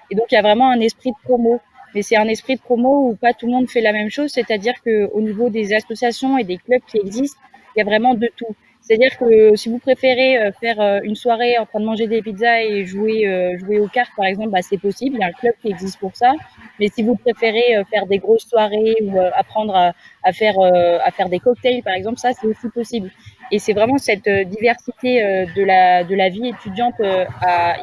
[0.10, 1.62] Et donc il y a vraiment un esprit de promo,
[1.96, 4.32] mais c'est un esprit de promo où pas tout le monde fait la même chose,
[4.32, 7.40] c'est-à-dire qu'au niveau des associations et des clubs qui existent,
[7.76, 8.56] il y a vraiment de tout.
[8.92, 12.22] C'est-à-dire que si vous préférez euh, faire euh, une soirée en train de manger des
[12.22, 15.16] pizzas et jouer, euh, jouer aux cartes, par exemple, bah, c'est possible.
[15.16, 16.34] Il y a un club qui existe pour ça.
[16.78, 21.40] Mais si vous préférez faire des grosses soirées ou apprendre à, faire, à faire des
[21.40, 23.12] cocktails, par exemple, ça, c'est aussi possible.
[23.52, 26.96] Et c'est vraiment cette diversité de, la, de la vie étudiante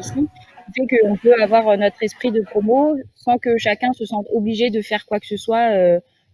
[0.00, 0.28] ici
[0.74, 4.68] qui fait qu'on peut avoir notre esprit de promo sans que chacun se sente obligé
[4.70, 5.70] de faire quoi que ce soit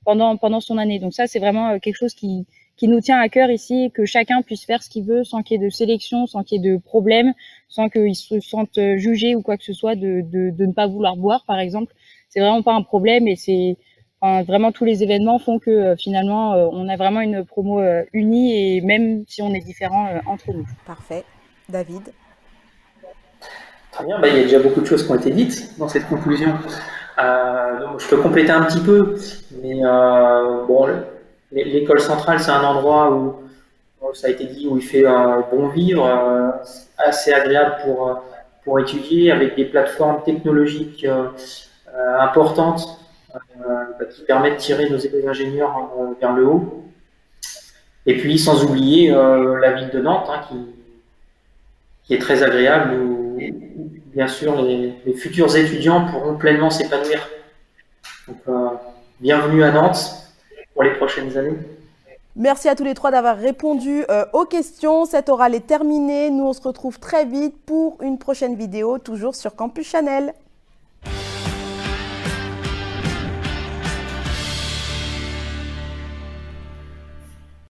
[0.05, 0.99] pendant, pendant son année.
[0.99, 2.47] Donc ça, c'est vraiment quelque chose qui,
[2.77, 5.61] qui nous tient à cœur ici, que chacun puisse faire ce qu'il veut sans qu'il
[5.61, 7.33] y ait de sélection, sans qu'il y ait de problème,
[7.69, 10.87] sans qu'il se sente jugé ou quoi que ce soit de, de, de ne pas
[10.87, 11.95] vouloir boire, par exemple.
[12.29, 13.77] C'est vraiment pas un problème et c'est
[14.21, 17.81] enfin, vraiment tous les événements font que euh, finalement euh, on a vraiment une promo
[17.81, 20.67] euh, unie et même si on est différent entre nous.
[20.87, 21.25] Parfait.
[21.69, 22.13] David?
[23.95, 25.89] Très bien, bah, il y a déjà beaucoup de choses qui ont été dites dans
[25.89, 26.53] cette conclusion.
[27.19, 29.15] Euh, je peux compléter un petit peu,
[29.63, 30.89] mais euh, bon,
[31.63, 33.37] l'école centrale, c'est un endroit où,
[34.13, 36.51] ça a été dit, où il fait un bon vivre, euh,
[36.99, 38.15] assez agréable pour, euh,
[38.65, 41.29] pour étudier, avec des plateformes technologiques euh,
[42.21, 43.01] importantes
[43.33, 45.91] bah, qui permettent de tirer nos élèves ingénieurs
[46.21, 46.85] vers le haut.
[48.07, 50.57] Et puis, sans oublier la ville de Nantes, hein, qui,
[52.05, 53.41] qui est très agréable, où,
[54.13, 57.29] bien sûr les, les futurs étudiants pourront pleinement s'épanouir.
[58.29, 58.39] Donc,
[59.21, 60.24] bienvenue à Nantes
[60.75, 61.57] pour les prochaines années.
[62.37, 65.05] Merci à tous les trois d'avoir répondu euh, aux questions.
[65.05, 66.31] Cette oral est terminée.
[66.31, 70.35] Nous, on se retrouve très vite pour une prochaine vidéo, toujours sur Campus Chanel.